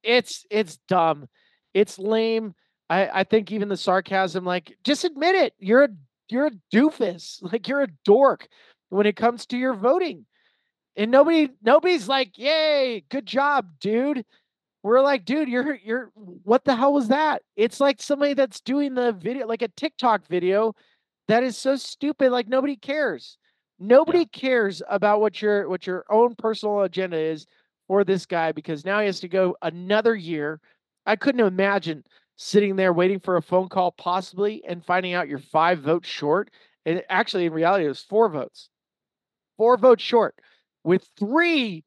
It's 0.03 0.47
it's 0.51 0.79
dumb, 0.89 1.29
it's 1.75 1.99
lame. 1.99 2.55
I 2.89 3.21
I 3.21 3.25
think 3.25 3.53
even 3.53 3.69
the 3.69 3.77
sarcasm, 3.77 4.45
like 4.45 4.77
just 4.83 5.05
admit 5.05 5.35
it. 5.35 5.55
You're 5.59 5.85
a 5.85 5.89
you're 6.31 6.47
a 6.47 6.53
doofus. 6.73 7.43
Like 7.53 7.69
you're 7.69 7.83
a 7.83 7.89
dork 8.05 8.49
when 8.89 9.07
it 9.07 9.17
comes 9.17 9.47
to 9.47 9.59
your 9.59 9.75
voting. 9.75 10.27
And 10.97 11.11
nobody 11.11 11.51
nobody's 11.63 12.09
like, 12.09 12.39
"Yay, 12.39 13.05
good 13.11 13.27
job, 13.27 13.67
dude." 13.81 14.25
We're 14.83 15.03
like, 15.03 15.25
"Dude, 15.25 15.49
you're 15.49 15.77
you're 15.77 16.11
what 16.15 16.65
the 16.65 16.77
hell 16.77 16.93
was 16.93 17.09
that?" 17.09 17.43
It's 17.57 17.81
like 17.81 18.01
somebody 18.01 18.35
that's 18.35 18.61
doing 18.61 18.95
the 18.95 19.13
video 19.13 19.47
like 19.47 19.63
a 19.63 19.69
TikTok 19.69 20.27
video 20.27 20.75
that 21.29 21.43
is 21.43 21.57
so 21.57 21.77
stupid 21.77 22.33
like 22.33 22.49
nobody 22.49 22.77
cares. 22.77 23.39
Nobody 23.79 24.21
yeah. 24.21 24.25
cares 24.33 24.83
about 24.89 25.21
what 25.21 25.41
your 25.43 25.69
what 25.69 25.87
your 25.87 26.05
own 26.11 26.35
personal 26.35 26.83
agenda 26.83 27.19
is 27.19 27.47
for 27.89 28.05
this 28.05 28.27
guy 28.27 28.53
because 28.53 28.85
now 28.85 29.01
he 29.01 29.07
has 29.07 29.21
to 29.21 29.29
go 29.29 29.57
another 29.63 30.15
year. 30.15 30.61
I 31.07 31.17
couldn't 31.17 31.47
imagine 31.47 32.05
sitting 32.37 32.77
there 32.77 32.93
waiting 32.93 33.21
for 33.21 33.37
a 33.37 33.43
phone 33.43 33.69
call 33.69 33.93
possibly 33.93 34.63
and 34.67 34.85
finding 34.85 35.13
out 35.13 35.29
you're 35.29 35.39
5 35.39 35.81
votes 35.81 36.09
short. 36.09 36.51
And 36.87 37.03
actually 37.09 37.47
in 37.47 37.53
reality 37.53 37.85
it 37.85 37.89
was 37.89 38.03
4 38.03 38.29
votes. 38.29 38.71
4 39.59 39.77
votes 39.77 40.03
short 40.03 40.35
with 40.85 41.07
three, 41.19 41.85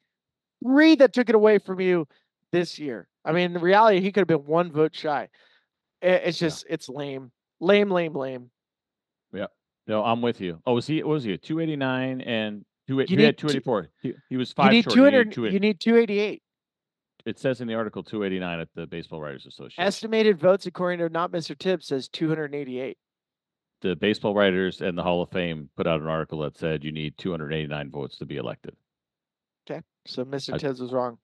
three 0.63 0.95
that 0.95 1.13
took 1.13 1.29
it 1.29 1.35
away 1.35 1.57
from 1.57 1.79
you 1.79 2.07
this 2.53 2.79
year. 2.79 3.07
I 3.25 3.33
mean, 3.33 3.55
in 3.55 3.62
reality, 3.62 4.00
he 4.00 4.12
could 4.13 4.22
have 4.22 4.27
been 4.27 4.45
one 4.45 4.72
vote 4.72 4.95
shy. 4.95 5.27
It's 6.01 6.38
just, 6.38 6.65
yeah. 6.67 6.74
it's 6.74 6.88
lame, 6.88 7.31
lame, 7.60 7.89
lame, 7.89 8.13
lame. 8.13 8.50
Yeah. 9.33 9.48
No, 9.88 10.03
I'm 10.03 10.22
with 10.22 10.39
you. 10.39 10.60
Oh, 10.65 10.75
was 10.75 10.88
he? 10.88 11.03
What 11.03 11.13
was 11.13 11.24
he? 11.25 11.38
289 11.38 12.22
and 12.22 12.63
two. 12.88 12.95
You 12.95 13.17
he 13.17 13.24
had 13.24 13.38
284. 13.38 13.89
He, 14.01 14.13
he 14.29 14.38
was 14.38 14.53
five. 14.53 14.67
You 14.67 14.77
need 14.77 14.89
200. 14.89 15.36
You 15.36 15.60
need 15.60 15.79
288. 15.81 16.41
It 17.25 17.39
says 17.39 17.62
in 17.62 17.67
the 17.67 17.74
article 17.74 18.03
289 18.03 18.60
at 18.60 18.67
the 18.75 18.86
Baseball 18.86 19.22
Writers 19.22 19.45
Association. 19.45 19.83
Estimated 19.83 20.39
votes 20.39 20.65
according 20.65 21.00
to 21.00 21.10
not 21.10 21.31
Mr. 21.31 21.57
Tibbs 21.57 21.88
says 21.88 22.07
288 22.10 22.98
the 23.83 23.95
baseball 23.98 24.33
writers 24.33 24.81
and 24.81 24.98
the 24.98 25.03
Hall 25.03 25.22
of 25.22 25.29
Fame 25.29 25.69
put 25.75 25.86
out 25.86 26.01
an 26.01 26.07
article 26.07 26.39
that 26.39 26.57
said 26.57 26.83
you 26.83 26.91
need 26.91 27.17
289 27.17 27.91
votes 27.91 28.17
to 28.17 28.25
be 28.25 28.38
elected. 28.38 28.75
Okay, 29.69 29.81
so 30.07 30.25
Mr. 30.25 30.57
Tibbs 30.57 30.79
was 30.79 30.91
wrong. 30.91 31.17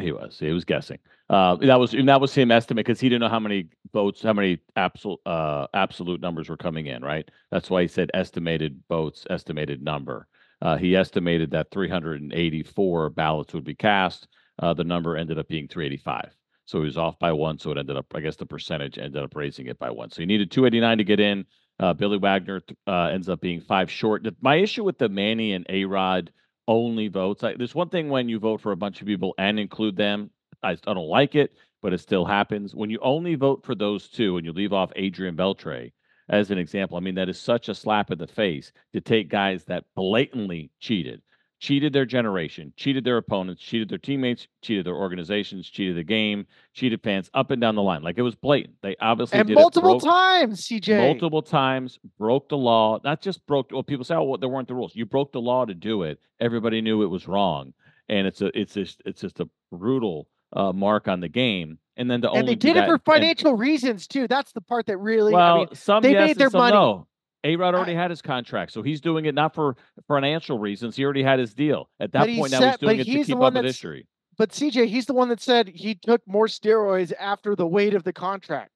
He 0.00 0.12
was. 0.12 0.38
He 0.38 0.50
was 0.50 0.64
guessing. 0.64 0.98
Uh, 1.28 1.56
that 1.56 1.78
was 1.78 1.94
and 1.94 2.08
that 2.08 2.20
was 2.20 2.34
him 2.34 2.50
estimate 2.50 2.84
because 2.84 3.00
he 3.00 3.08
didn't 3.08 3.20
know 3.20 3.28
how 3.28 3.40
many 3.40 3.68
boats, 3.92 4.22
how 4.22 4.32
many 4.32 4.58
absolute 4.76 5.20
uh, 5.26 5.66
absolute 5.74 6.20
numbers 6.20 6.48
were 6.48 6.56
coming 6.56 6.86
in. 6.86 7.02
Right. 7.02 7.28
That's 7.50 7.70
why 7.70 7.82
he 7.82 7.88
said 7.88 8.10
estimated 8.14 8.86
boats, 8.88 9.26
estimated 9.30 9.82
number. 9.82 10.26
Uh, 10.62 10.76
he 10.76 10.96
estimated 10.96 11.50
that 11.52 11.70
384 11.70 13.10
ballots 13.10 13.54
would 13.54 13.64
be 13.64 13.74
cast. 13.74 14.28
Uh, 14.58 14.74
the 14.74 14.84
number 14.84 15.16
ended 15.16 15.38
up 15.38 15.48
being 15.48 15.68
385. 15.68 16.36
So 16.66 16.78
he 16.78 16.84
was 16.84 16.98
off 16.98 17.18
by 17.18 17.32
one. 17.32 17.58
So 17.58 17.70
it 17.70 17.78
ended 17.78 17.96
up, 17.96 18.06
I 18.14 18.20
guess, 18.20 18.36
the 18.36 18.46
percentage 18.46 18.98
ended 18.98 19.22
up 19.22 19.34
raising 19.34 19.66
it 19.66 19.78
by 19.78 19.90
one. 19.90 20.10
So 20.10 20.20
he 20.20 20.26
needed 20.26 20.50
289 20.50 20.98
to 20.98 21.04
get 21.04 21.18
in. 21.18 21.46
Uh, 21.78 21.94
Billy 21.94 22.18
Wagner 22.18 22.60
uh, 22.86 23.06
ends 23.06 23.28
up 23.28 23.40
being 23.40 23.60
five 23.60 23.90
short. 23.90 24.26
My 24.42 24.56
issue 24.56 24.84
with 24.84 24.98
the 24.98 25.08
Manny 25.08 25.54
and 25.54 25.64
A 25.70 25.86
Rod 25.86 26.30
only 26.70 27.08
votes, 27.08 27.42
I, 27.42 27.54
there's 27.54 27.74
one 27.74 27.88
thing 27.88 28.08
when 28.08 28.28
you 28.28 28.38
vote 28.38 28.60
for 28.60 28.70
a 28.70 28.76
bunch 28.76 29.00
of 29.00 29.06
people 29.06 29.34
and 29.36 29.58
include 29.58 29.96
them. 29.96 30.30
I, 30.62 30.70
I 30.70 30.94
don't 30.94 31.08
like 31.08 31.34
it, 31.34 31.52
but 31.82 31.92
it 31.92 31.98
still 31.98 32.24
happens. 32.24 32.74
When 32.74 32.90
you 32.90 33.00
only 33.02 33.34
vote 33.34 33.64
for 33.64 33.74
those 33.74 34.08
two 34.08 34.36
and 34.36 34.46
you 34.46 34.52
leave 34.52 34.72
off 34.72 34.92
Adrian 34.94 35.36
Beltre 35.36 35.92
as 36.28 36.52
an 36.52 36.58
example, 36.58 36.96
I 36.96 37.00
mean, 37.00 37.16
that 37.16 37.28
is 37.28 37.40
such 37.40 37.68
a 37.68 37.74
slap 37.74 38.12
in 38.12 38.18
the 38.18 38.26
face 38.26 38.72
to 38.92 39.00
take 39.00 39.28
guys 39.28 39.64
that 39.64 39.84
blatantly 39.96 40.70
cheated 40.78 41.22
cheated 41.60 41.92
their 41.92 42.06
generation, 42.06 42.72
cheated 42.76 43.04
their 43.04 43.18
opponents, 43.18 43.62
cheated 43.62 43.88
their 43.88 43.98
teammates, 43.98 44.48
cheated 44.62 44.86
their 44.86 44.96
organizations, 44.96 45.68
cheated 45.68 45.94
the 45.96 46.02
game, 46.02 46.46
cheated 46.72 47.02
fans 47.02 47.30
up 47.34 47.50
and 47.50 47.60
down 47.60 47.74
the 47.74 47.82
line. 47.82 48.02
Like 48.02 48.18
it 48.18 48.22
was 48.22 48.34
blatant. 48.34 48.76
They 48.82 48.96
obviously 49.00 49.38
and 49.38 49.46
did 49.46 49.54
multiple 49.54 49.96
it, 49.96 50.00
broke, 50.00 50.12
times, 50.12 50.66
CJ. 50.66 50.98
Multiple 50.98 51.42
times, 51.42 51.98
broke 52.18 52.48
the 52.48 52.56
law. 52.56 52.98
Not 53.04 53.20
just 53.20 53.46
broke. 53.46 53.70
Well, 53.70 53.82
people 53.82 54.04
say, 54.04 54.14
"Oh, 54.14 54.24
well, 54.24 54.38
there 54.38 54.48
weren't 54.48 54.68
the 54.68 54.74
rules." 54.74 54.96
You 54.96 55.04
broke 55.04 55.32
the 55.32 55.40
law 55.40 55.66
to 55.66 55.74
do 55.74 56.02
it. 56.02 56.18
Everybody 56.40 56.80
knew 56.80 57.02
it 57.02 57.06
was 57.06 57.28
wrong, 57.28 57.74
and 58.08 58.26
it's 58.26 58.40
a, 58.40 58.58
it's 58.58 58.74
just, 58.74 59.02
it's 59.04 59.20
just 59.20 59.38
a 59.40 59.48
brutal 59.70 60.26
uh, 60.54 60.72
mark 60.72 61.08
on 61.08 61.20
the 61.20 61.28
game. 61.28 61.78
And 61.96 62.10
then 62.10 62.22
the 62.22 62.30
and 62.30 62.48
they 62.48 62.54
did 62.54 62.78
it 62.78 62.86
for 62.86 62.98
financial 62.98 63.50
and, 63.50 63.60
reasons 63.60 64.06
too. 64.06 64.26
That's 64.26 64.52
the 64.52 64.62
part 64.62 64.86
that 64.86 64.96
really. 64.96 65.34
Well, 65.34 65.54
I 65.54 65.58
mean, 65.58 65.68
some 65.74 66.02
they 66.02 66.12
yes 66.12 66.28
made 66.28 66.38
their 66.38 66.50
money. 66.50 66.74
No. 66.74 67.06
A 67.44 67.56
Rod 67.56 67.74
already 67.74 67.94
had 67.94 68.10
his 68.10 68.20
contract, 68.20 68.72
so 68.72 68.82
he's 68.82 69.00
doing 69.00 69.24
it 69.24 69.34
not 69.34 69.54
for 69.54 69.76
financial 70.06 70.58
reasons. 70.58 70.96
He 70.96 71.04
already 71.04 71.22
had 71.22 71.38
his 71.38 71.54
deal. 71.54 71.88
At 71.98 72.12
that 72.12 72.26
point, 72.26 72.50
said, 72.50 72.60
now 72.60 72.68
he's 72.70 72.78
doing 72.78 73.00
it 73.00 73.06
he's 73.06 73.26
to 73.26 73.32
keep 73.32 73.42
up 73.42 73.54
with 73.54 73.64
history. 73.64 74.06
But 74.36 74.50
CJ, 74.50 74.86
he's 74.88 75.06
the 75.06 75.14
one 75.14 75.28
that 75.28 75.40
said 75.40 75.68
he 75.68 75.94
took 75.94 76.22
more 76.26 76.46
steroids 76.46 77.12
after 77.18 77.56
the 77.56 77.66
weight 77.66 77.94
of 77.94 78.04
the 78.04 78.12
contract, 78.12 78.70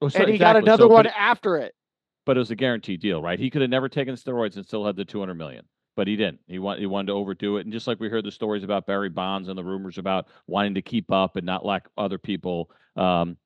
oh, 0.00 0.08
so, 0.08 0.18
and 0.18 0.28
he 0.28 0.34
exactly. 0.34 0.60
got 0.60 0.68
another 0.68 0.84
so, 0.84 0.88
one 0.88 1.06
it, 1.06 1.12
after 1.16 1.56
it. 1.56 1.74
But 2.24 2.36
it 2.36 2.40
was 2.40 2.50
a 2.50 2.56
guaranteed 2.56 3.00
deal, 3.00 3.22
right? 3.22 3.38
He 3.38 3.50
could 3.50 3.62
have 3.62 3.70
never 3.70 3.88
taken 3.88 4.14
steroids 4.14 4.56
and 4.56 4.64
still 4.64 4.84
had 4.86 4.96
the 4.96 5.04
two 5.04 5.20
hundred 5.20 5.34
million, 5.34 5.64
but 5.96 6.06
he 6.06 6.16
didn't. 6.16 6.40
He 6.46 6.58
want, 6.58 6.78
he 6.78 6.86
wanted 6.86 7.08
to 7.08 7.12
overdo 7.14 7.56
it, 7.56 7.64
and 7.64 7.72
just 7.72 7.86
like 7.86 8.00
we 8.00 8.08
heard 8.08 8.24
the 8.24 8.30
stories 8.30 8.64
about 8.64 8.86
Barry 8.86 9.08
Bonds 9.08 9.48
and 9.48 9.58
the 9.58 9.64
rumors 9.64 9.98
about 9.98 10.28
wanting 10.46 10.74
to 10.74 10.82
keep 10.82 11.10
up 11.10 11.36
and 11.36 11.46
not 11.46 11.64
like 11.64 11.86
other 11.96 12.18
people. 12.18 12.70
Um, 12.96 13.36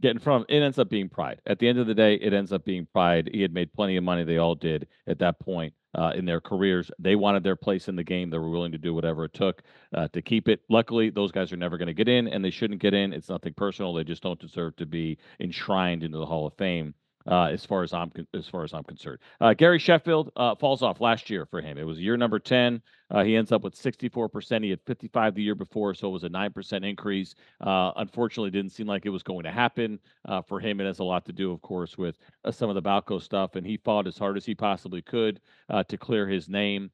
get 0.00 0.12
in 0.12 0.18
front 0.18 0.44
of 0.44 0.46
it 0.48 0.62
ends 0.62 0.78
up 0.78 0.88
being 0.88 1.08
pride. 1.08 1.40
At 1.46 1.58
the 1.58 1.68
end 1.68 1.78
of 1.78 1.86
the 1.86 1.94
day, 1.94 2.14
it 2.14 2.32
ends 2.32 2.52
up 2.52 2.64
being 2.64 2.86
pride. 2.92 3.30
He 3.32 3.42
had 3.42 3.52
made 3.52 3.72
plenty 3.72 3.96
of 3.96 4.04
money. 4.04 4.24
They 4.24 4.38
all 4.38 4.54
did 4.54 4.88
at 5.06 5.18
that 5.18 5.40
point 5.40 5.74
uh, 5.94 6.12
in 6.14 6.24
their 6.24 6.40
careers. 6.40 6.90
They 6.98 7.16
wanted 7.16 7.42
their 7.42 7.56
place 7.56 7.88
in 7.88 7.96
the 7.96 8.04
game. 8.04 8.30
They 8.30 8.38
were 8.38 8.50
willing 8.50 8.72
to 8.72 8.78
do 8.78 8.94
whatever 8.94 9.24
it 9.24 9.34
took 9.34 9.62
uh, 9.94 10.08
to 10.08 10.22
keep 10.22 10.48
it. 10.48 10.60
Luckily, 10.68 11.10
those 11.10 11.32
guys 11.32 11.52
are 11.52 11.56
never 11.56 11.78
going 11.78 11.88
to 11.88 11.94
get 11.94 12.08
in, 12.08 12.28
and 12.28 12.44
they 12.44 12.50
shouldn't 12.50 12.80
get 12.80 12.94
in. 12.94 13.12
It's 13.12 13.28
nothing 13.28 13.54
personal. 13.54 13.92
They 13.92 14.04
just 14.04 14.22
don't 14.22 14.40
deserve 14.40 14.76
to 14.76 14.86
be 14.86 15.18
enshrined 15.40 16.02
into 16.02 16.18
the 16.18 16.26
Hall 16.26 16.46
of 16.46 16.54
Fame 16.54 16.94
uh, 17.28 17.44
as 17.44 17.64
far 17.64 17.82
as 17.82 17.92
I'm 17.92 18.10
as 18.34 18.48
far 18.48 18.64
as 18.64 18.72
I'm 18.72 18.84
concerned. 18.84 19.18
Uh, 19.40 19.52
Gary 19.52 19.78
Sheffield 19.78 20.32
uh, 20.36 20.54
falls 20.54 20.82
off 20.82 21.00
last 21.00 21.28
year 21.28 21.44
for 21.46 21.60
him. 21.60 21.76
It 21.76 21.84
was 21.84 21.98
year 21.98 22.16
number 22.16 22.38
ten. 22.38 22.82
Uh, 23.10 23.22
he 23.22 23.36
ends 23.36 23.52
up 23.52 23.62
with 23.62 23.74
64%. 23.74 24.62
He 24.62 24.68
had 24.68 24.80
55 24.86 25.34
the 25.34 25.42
year 25.42 25.54
before, 25.54 25.94
so 25.94 26.08
it 26.08 26.12
was 26.12 26.24
a 26.24 26.28
nine 26.28 26.52
percent 26.52 26.84
increase. 26.84 27.34
Uh, 27.60 27.92
unfortunately, 27.96 28.50
didn't 28.50 28.72
seem 28.72 28.86
like 28.86 29.06
it 29.06 29.10
was 29.10 29.22
going 29.22 29.44
to 29.44 29.50
happen 29.50 29.98
uh, 30.26 30.42
for 30.42 30.60
him. 30.60 30.80
It 30.80 30.86
has 30.86 30.98
a 30.98 31.04
lot 31.04 31.24
to 31.26 31.32
do, 31.32 31.52
of 31.52 31.60
course, 31.62 31.96
with 31.96 32.18
some 32.50 32.68
of 32.68 32.74
the 32.74 32.82
Balco 32.82 33.20
stuff, 33.22 33.56
and 33.56 33.66
he 33.66 33.76
fought 33.76 34.06
as 34.06 34.18
hard 34.18 34.36
as 34.36 34.44
he 34.44 34.54
possibly 34.54 35.02
could 35.02 35.40
to 35.88 35.96
clear 35.96 36.26
his 36.26 36.48
name. 36.48 36.90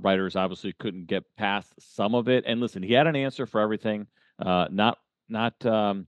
writers 0.00 0.36
obviously 0.36 0.72
couldn't 0.72 1.06
get 1.06 1.24
past 1.36 1.74
some 1.78 2.14
of 2.14 2.28
it. 2.28 2.44
And 2.46 2.60
listen, 2.60 2.82
he 2.82 2.92
had 2.92 3.06
an 3.06 3.16
answer 3.16 3.46
for 3.46 3.60
everything. 3.60 4.06
not 4.38 4.98
not 5.28 5.66
um, 5.66 6.06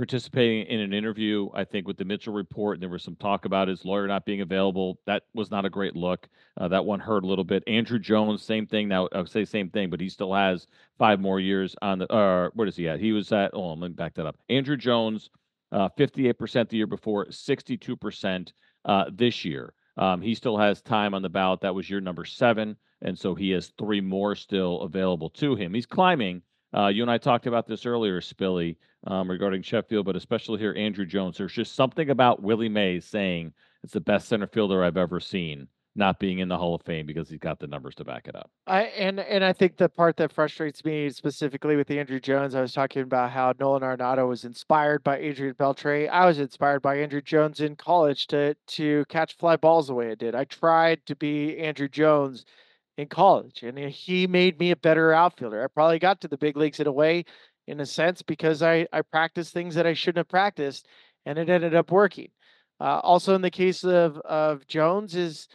participating 0.00 0.66
in 0.72 0.80
an 0.80 0.94
interview, 0.94 1.50
I 1.52 1.62
think, 1.62 1.86
with 1.86 1.98
the 1.98 2.06
Mitchell 2.06 2.32
report. 2.32 2.76
And 2.76 2.82
there 2.82 2.88
was 2.88 3.02
some 3.02 3.16
talk 3.16 3.44
about 3.44 3.68
his 3.68 3.84
lawyer 3.84 4.06
not 4.06 4.24
being 4.24 4.40
available. 4.40 4.98
That 5.04 5.24
was 5.34 5.50
not 5.50 5.66
a 5.66 5.68
great 5.68 5.94
look. 5.94 6.26
Uh, 6.58 6.68
that 6.68 6.86
one 6.86 7.00
hurt 7.00 7.22
a 7.22 7.26
little 7.26 7.44
bit. 7.44 7.62
Andruw 7.66 8.00
Jones, 8.00 8.42
same 8.42 8.66
thing. 8.66 8.88
Now, 8.88 9.10
I 9.12 9.18
would 9.18 9.28
say 9.28 9.44
same 9.44 9.68
thing, 9.68 9.90
but 9.90 10.00
he 10.00 10.08
still 10.08 10.32
has 10.32 10.66
five 10.98 11.20
more 11.20 11.38
years 11.38 11.76
on 11.82 11.98
the, 11.98 12.10
uh, 12.10 12.48
where 12.54 12.66
is 12.66 12.76
he 12.76 12.88
at? 12.88 12.98
He 12.98 13.12
was 13.12 13.30
at, 13.30 13.50
oh, 13.52 13.74
let 13.74 13.90
me 13.90 13.94
back 13.94 14.14
that 14.14 14.24
up. 14.24 14.38
Andruw 14.48 14.78
Jones, 14.78 15.28
uh, 15.70 15.90
58% 15.98 16.70
the 16.70 16.78
year 16.78 16.86
before, 16.86 17.26
62% 17.26 18.52
uh, 18.86 19.04
this 19.12 19.44
year. 19.44 19.74
Um, 19.98 20.22
he 20.22 20.34
still 20.34 20.56
has 20.56 20.80
time 20.80 21.12
on 21.12 21.20
the 21.20 21.28
ballot. 21.28 21.60
That 21.60 21.74
was 21.74 21.90
year 21.90 22.00
number 22.00 22.24
seven. 22.24 22.74
And 23.02 23.18
so 23.18 23.34
he 23.34 23.50
has 23.50 23.70
three 23.78 24.00
more 24.00 24.34
still 24.34 24.80
available 24.80 25.28
to 25.28 25.56
him. 25.56 25.74
He's 25.74 25.84
climbing. 25.84 26.40
Uh, 26.74 26.86
you 26.86 27.02
and 27.02 27.10
I 27.10 27.18
talked 27.18 27.46
about 27.46 27.66
this 27.66 27.84
earlier, 27.84 28.22
Spilly 28.22 28.76
um, 29.06 29.30
regarding 29.30 29.62
Sheffield, 29.62 30.06
but 30.06 30.16
especially 30.16 30.58
here, 30.58 30.74
Andruw 30.74 31.06
Jones. 31.06 31.38
There's 31.38 31.52
just 31.52 31.74
something 31.74 32.10
about 32.10 32.42
Willie 32.42 32.68
Mays 32.68 33.04
saying 33.04 33.52
it's 33.82 33.92
the 33.92 34.00
best 34.00 34.28
center 34.28 34.46
fielder 34.46 34.84
I've 34.84 34.98
ever 34.98 35.20
seen, 35.20 35.68
not 35.94 36.20
being 36.20 36.40
in 36.40 36.48
the 36.48 36.58
Hall 36.58 36.74
of 36.74 36.82
Fame 36.82 37.06
because 37.06 37.28
he's 37.28 37.38
got 37.38 37.58
the 37.58 37.66
numbers 37.66 37.94
to 37.96 38.04
back 38.04 38.28
it 38.28 38.36
up. 38.36 38.50
I 38.66 38.82
and 38.82 39.20
and 39.20 39.42
I 39.42 39.52
think 39.52 39.76
the 39.76 39.88
part 39.88 40.16
that 40.18 40.32
frustrates 40.32 40.84
me 40.84 41.08
specifically 41.10 41.76
with 41.76 41.88
Andruw 41.88 42.22
Jones, 42.22 42.54
I 42.54 42.60
was 42.60 42.74
talking 42.74 43.02
about 43.02 43.30
how 43.30 43.54
Nolan 43.58 43.82
Arenado 43.82 44.28
was 44.28 44.44
inspired 44.44 45.02
by 45.02 45.18
Adrian 45.18 45.54
Beltre. 45.54 46.08
I 46.08 46.26
was 46.26 46.38
inspired 46.38 46.82
by 46.82 46.96
Andruw 46.96 47.24
Jones 47.24 47.60
in 47.60 47.76
college 47.76 48.26
to 48.28 48.54
to 48.54 49.04
catch 49.08 49.36
fly 49.36 49.56
balls 49.56 49.86
the 49.86 49.94
way 49.94 50.10
I 50.10 50.14
did. 50.14 50.34
I 50.34 50.44
tried 50.44 51.06
to 51.06 51.16
be 51.16 51.56
Andruw 51.58 51.90
Jones 51.90 52.44
in 52.98 53.08
college, 53.08 53.62
and 53.62 53.78
he 53.78 54.26
made 54.26 54.58
me 54.58 54.72
a 54.72 54.76
better 54.76 55.12
outfielder. 55.14 55.64
I 55.64 55.68
probably 55.68 55.98
got 55.98 56.20
to 56.20 56.28
the 56.28 56.36
big 56.36 56.56
leagues 56.56 56.80
in 56.80 56.86
a 56.86 56.92
way 56.92 57.24
in 57.70 57.78
a 57.80 57.86
sense 57.86 58.20
because 58.20 58.62
I 58.62 58.86
I 58.92 59.02
practiced 59.02 59.52
things 59.52 59.76
that 59.76 59.86
I 59.86 59.94
shouldn't 59.94 60.18
have 60.18 60.28
practiced, 60.28 60.88
and 61.24 61.38
it 61.38 61.48
ended 61.48 61.74
up 61.74 61.90
working. 61.90 62.30
Uh, 62.80 62.98
also, 63.02 63.34
in 63.34 63.42
the 63.42 63.50
case 63.50 63.84
of 63.84 64.18
of 64.18 64.66
Jones, 64.66 65.14
is 65.14 65.46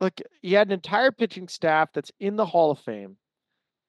look, 0.00 0.20
he 0.42 0.52
had 0.52 0.68
an 0.68 0.74
entire 0.74 1.10
pitching 1.10 1.48
staff 1.48 1.88
that's 1.94 2.12
in 2.20 2.36
the 2.36 2.46
Hall 2.46 2.70
of 2.70 2.78
Fame. 2.80 3.16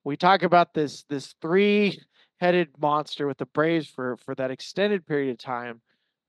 We 0.06 0.16
talk 0.16 0.44
about 0.44 0.74
this 0.74 1.04
this 1.10 1.36
three-headed 1.42 2.70
monster 2.80 3.28
with 3.28 3.38
the 3.38 3.46
Braves 3.46 3.88
for 3.88 4.16
for 4.18 4.34
that 4.36 4.52
extended 4.52 5.06
period 5.06 5.32
of 5.32 5.38
time, 5.38 5.82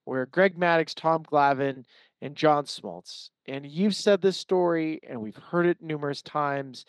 where 0.03 0.25
Greg 0.25 0.57
Maddux, 0.57 0.93
Tom 0.93 1.23
Glavine, 1.23 1.85
and 2.21 2.35
John 2.35 2.65
Smoltz. 2.65 3.29
And 3.47 3.65
you've 3.65 3.95
said 3.95 4.21
this 4.21 4.37
story, 4.37 4.99
and 5.07 5.21
we've 5.21 5.35
heard 5.37 5.65
it 5.65 5.81
numerous 5.81 6.21
times. 6.21 6.85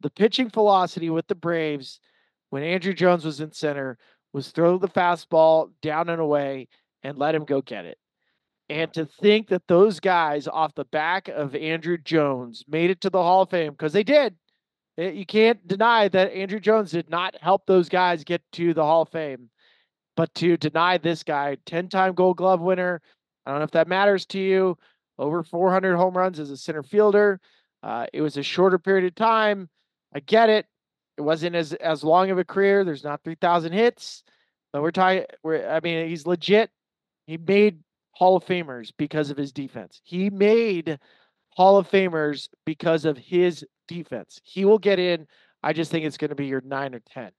The 0.00 0.10
pitching 0.10 0.48
velocity 0.48 1.10
with 1.10 1.28
the 1.28 1.34
Braves 1.34 2.00
when 2.50 2.62
Andruw 2.62 2.94
Jones 2.94 3.24
was 3.24 3.40
in 3.40 3.52
center 3.52 3.98
was 4.32 4.50
throw 4.50 4.78
the 4.78 4.88
fastball 4.88 5.70
down 5.82 6.08
and 6.08 6.20
away 6.20 6.68
and 7.02 7.18
let 7.18 7.34
him 7.34 7.44
go 7.44 7.62
get 7.62 7.84
it. 7.84 7.98
And 8.68 8.92
to 8.94 9.06
think 9.06 9.48
that 9.48 9.66
those 9.66 9.98
guys 9.98 10.46
off 10.46 10.74
the 10.76 10.84
back 10.84 11.28
of 11.28 11.52
Andruw 11.52 12.02
Jones 12.04 12.64
made 12.68 12.90
it 12.90 13.00
to 13.00 13.10
the 13.10 13.22
Hall 13.22 13.42
of 13.42 13.50
Fame 13.50 13.72
because 13.72 13.92
they 13.92 14.04
did. 14.04 14.36
Eh, 14.96 15.10
you 15.10 15.26
can't 15.26 15.66
deny 15.66 16.06
that 16.08 16.32
Andruw 16.32 16.60
Jones 16.60 16.92
did 16.92 17.10
not 17.10 17.34
help 17.40 17.66
those 17.66 17.88
guys 17.88 18.22
get 18.22 18.42
to 18.52 18.72
the 18.72 18.84
Hall 18.84 19.02
of 19.02 19.08
Fame. 19.08 19.50
But 20.16 20.32
to 20.36 20.56
deny 20.56 20.98
this 20.98 21.22
guy, 21.24 21.56
10 21.66 21.88
time 21.88 22.14
gold 22.14 22.36
glove 22.36 22.60
winner, 22.60 23.00
I 23.44 23.50
don't 23.50 23.60
know 23.60 23.64
if 23.64 23.70
that 23.72 23.88
matters 23.88 24.26
to 24.26 24.38
you, 24.38 24.76
over 25.18 25.42
400 25.42 25.96
home 25.96 26.16
runs 26.16 26.38
as 26.38 26.50
a 26.50 26.56
center 26.56 26.82
fielder. 26.82 27.40
Uh, 27.82 28.06
it 28.12 28.20
was 28.20 28.36
a 28.36 28.42
shorter 28.42 28.78
period 28.78 29.06
of 29.06 29.14
time. 29.14 29.68
I 30.14 30.20
get 30.20 30.48
it. 30.48 30.66
It 31.16 31.22
wasn't 31.22 31.56
as 31.56 31.72
as 31.74 32.04
long 32.04 32.30
of 32.30 32.38
a 32.38 32.44
career. 32.44 32.84
There's 32.84 33.04
not 33.04 33.22
3,000 33.24 33.72
hits, 33.72 34.22
but 34.72 34.82
we're 34.82 34.90
talking. 34.90 35.24
We're 35.42 35.68
I 35.68 35.80
mean, 35.80 36.08
he's 36.08 36.26
legit. 36.26 36.70
He 37.26 37.36
made 37.36 37.80
Hall 38.12 38.36
of 38.36 38.44
Famers 38.44 38.92
because 38.96 39.30
of 39.30 39.36
his 39.36 39.52
defense. 39.52 40.00
He 40.04 40.30
made 40.30 40.98
Hall 41.50 41.76
of 41.76 41.88
Famers 41.88 42.48
because 42.64 43.04
of 43.04 43.16
his 43.16 43.64
defense. 43.88 44.40
He 44.44 44.64
will 44.64 44.78
get 44.78 44.98
in. 44.98 45.26
I 45.62 45.72
just 45.72 45.90
think 45.90 46.04
it's 46.04 46.16
going 46.16 46.30
to 46.30 46.34
be 46.34 46.46
your 46.46 46.62
nine 46.62 46.94
or 46.94 47.00
ten. 47.00 47.30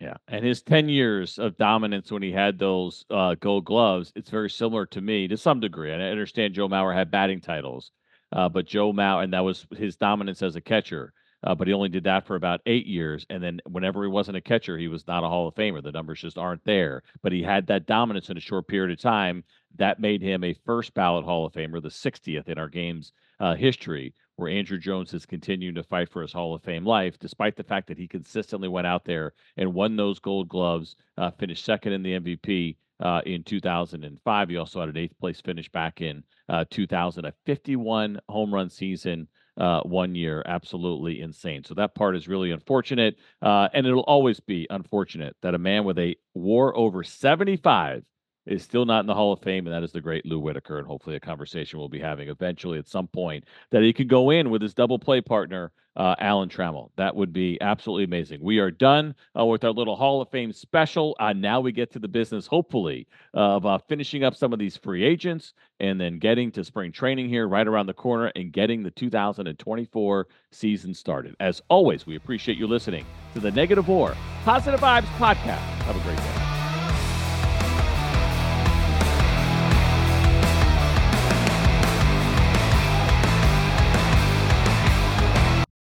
Yeah, 0.00 0.16
and 0.26 0.44
his 0.44 0.62
ten 0.62 0.88
years 0.88 1.38
of 1.38 1.56
dominance 1.56 2.10
when 2.10 2.22
he 2.22 2.32
had 2.32 2.58
those 2.58 3.04
uh, 3.08 3.36
Gold 3.36 3.64
Gloves, 3.64 4.12
it's 4.16 4.30
very 4.30 4.50
similar 4.50 4.84
to 4.86 5.00
me 5.00 5.28
to 5.28 5.36
some 5.36 5.60
degree. 5.60 5.92
And 5.92 6.02
I 6.02 6.06
understand 6.06 6.54
Joe 6.54 6.68
Mauer 6.68 6.92
had 6.92 7.12
batting 7.12 7.40
titles, 7.40 7.92
uh, 8.32 8.48
but 8.48 8.66
Joe 8.66 8.92
Mauer, 8.92 9.22
and 9.22 9.32
that 9.32 9.44
was 9.44 9.64
his 9.76 9.94
dominance 9.94 10.42
as 10.42 10.56
a 10.56 10.60
catcher 10.60 11.12
uh, 11.44 11.54
but 11.54 11.66
he 11.66 11.72
only 11.72 11.88
did 11.88 12.04
that 12.04 12.26
for 12.26 12.36
about 12.36 12.60
eight 12.66 12.86
years. 12.86 13.26
And 13.30 13.42
then 13.42 13.60
whenever 13.68 14.02
he 14.02 14.08
wasn't 14.08 14.36
a 14.36 14.40
catcher, 14.40 14.78
he 14.78 14.88
was 14.88 15.06
not 15.06 15.24
a 15.24 15.28
Hall 15.28 15.48
of 15.48 15.54
Famer. 15.54 15.82
The 15.82 15.92
numbers 15.92 16.20
just 16.20 16.38
aren't 16.38 16.64
there. 16.64 17.02
But 17.22 17.32
he 17.32 17.42
had 17.42 17.66
that 17.66 17.86
dominance 17.86 18.30
in 18.30 18.36
a 18.36 18.40
short 18.40 18.68
period 18.68 18.92
of 18.92 19.00
time 19.00 19.44
that 19.76 20.00
made 20.00 20.22
him 20.22 20.44
a 20.44 20.56
first 20.66 20.94
ballot 20.94 21.24
Hall 21.24 21.46
of 21.46 21.52
Famer, 21.52 21.82
the 21.82 21.88
60th 21.88 22.48
in 22.48 22.58
our 22.58 22.68
game's 22.68 23.12
uh, 23.40 23.54
history, 23.54 24.14
where 24.36 24.52
Andruw 24.52 24.80
Jones 24.80 25.10
has 25.12 25.26
continued 25.26 25.74
to 25.74 25.82
fight 25.82 26.08
for 26.08 26.22
his 26.22 26.32
Hall 26.32 26.54
of 26.54 26.62
Fame 26.62 26.86
life, 26.86 27.18
despite 27.18 27.56
the 27.56 27.64
fact 27.64 27.88
that 27.88 27.98
he 27.98 28.06
consistently 28.06 28.68
went 28.68 28.86
out 28.86 29.04
there 29.04 29.32
and 29.56 29.74
won 29.74 29.96
those 29.96 30.20
gold 30.20 30.48
gloves, 30.48 30.96
uh, 31.18 31.30
finished 31.32 31.64
second 31.64 31.92
in 31.92 32.02
the 32.02 32.18
MVP. 32.18 32.76
Uh, 33.00 33.20
in 33.26 33.42
2005, 33.42 34.48
he 34.48 34.56
also 34.56 34.78
had 34.78 34.88
an 34.88 34.96
eighth 34.96 35.18
place 35.18 35.40
finish 35.40 35.68
back 35.68 36.00
in 36.00 36.22
uh, 36.48 36.64
2000, 36.70 37.24
a 37.24 37.32
51 37.46 38.20
home 38.28 38.54
run 38.54 38.70
season 38.70 39.26
uh, 39.58 39.80
one 39.82 40.14
year. 40.14 40.42
Absolutely 40.46 41.20
insane. 41.20 41.64
So 41.64 41.74
that 41.74 41.94
part 41.94 42.16
is 42.16 42.28
really 42.28 42.50
unfortunate. 42.50 43.16
Uh, 43.40 43.68
and 43.72 43.86
it'll 43.86 44.00
always 44.02 44.40
be 44.40 44.66
unfortunate 44.70 45.36
that 45.42 45.54
a 45.54 45.58
man 45.58 45.84
with 45.84 45.98
a 45.98 46.16
WAR 46.34 46.76
over 46.76 47.02
75 47.02 48.04
is 48.46 48.62
still 48.62 48.84
not 48.84 49.00
in 49.00 49.06
the 49.06 49.14
Hall 49.14 49.32
of 49.32 49.40
Fame, 49.40 49.66
and 49.66 49.74
that 49.74 49.82
is 49.82 49.92
the 49.92 50.00
great 50.00 50.26
Lou 50.26 50.38
Whitaker. 50.38 50.78
And 50.78 50.86
hopefully, 50.86 51.16
a 51.16 51.20
conversation 51.20 51.78
we'll 51.78 51.88
be 51.88 52.00
having 52.00 52.28
eventually 52.28 52.78
at 52.78 52.88
some 52.88 53.06
point 53.06 53.44
that 53.70 53.82
he 53.82 53.92
could 53.92 54.08
go 54.08 54.30
in 54.30 54.50
with 54.50 54.62
his 54.62 54.74
double 54.74 54.98
play 54.98 55.20
partner, 55.20 55.72
uh, 55.96 56.14
Alan 56.18 56.48
Trammell. 56.48 56.90
That 56.96 57.14
would 57.14 57.32
be 57.32 57.58
absolutely 57.60 58.04
amazing. 58.04 58.40
We 58.42 58.58
are 58.58 58.70
done 58.70 59.14
uh, 59.38 59.44
with 59.44 59.64
our 59.64 59.70
little 59.70 59.94
Hall 59.94 60.22
of 60.22 60.30
Fame 60.30 60.52
special. 60.52 61.16
Uh, 61.20 61.32
now 61.32 61.60
we 61.60 61.72
get 61.72 61.92
to 61.92 61.98
the 61.98 62.08
business, 62.08 62.46
hopefully, 62.46 63.06
of 63.34 63.66
uh, 63.66 63.78
finishing 63.88 64.24
up 64.24 64.34
some 64.34 64.52
of 64.52 64.58
these 64.58 64.76
free 64.76 65.04
agents 65.04 65.52
and 65.80 66.00
then 66.00 66.18
getting 66.18 66.50
to 66.52 66.64
spring 66.64 66.92
training 66.92 67.28
here 67.28 67.46
right 67.46 67.68
around 67.68 67.86
the 67.86 67.94
corner 67.94 68.32
and 68.36 68.52
getting 68.52 68.82
the 68.82 68.90
2024 68.90 70.26
season 70.50 70.94
started. 70.94 71.36
As 71.40 71.60
always, 71.68 72.06
we 72.06 72.16
appreciate 72.16 72.58
you 72.58 72.66
listening 72.66 73.04
to 73.34 73.40
the 73.40 73.50
Negative 73.50 73.88
or 73.88 74.16
Positive 74.44 74.80
Vibes 74.80 75.02
podcast. 75.18 75.58
Have 75.84 75.96
a 75.96 76.00
great 76.00 76.18
day. 76.18 76.41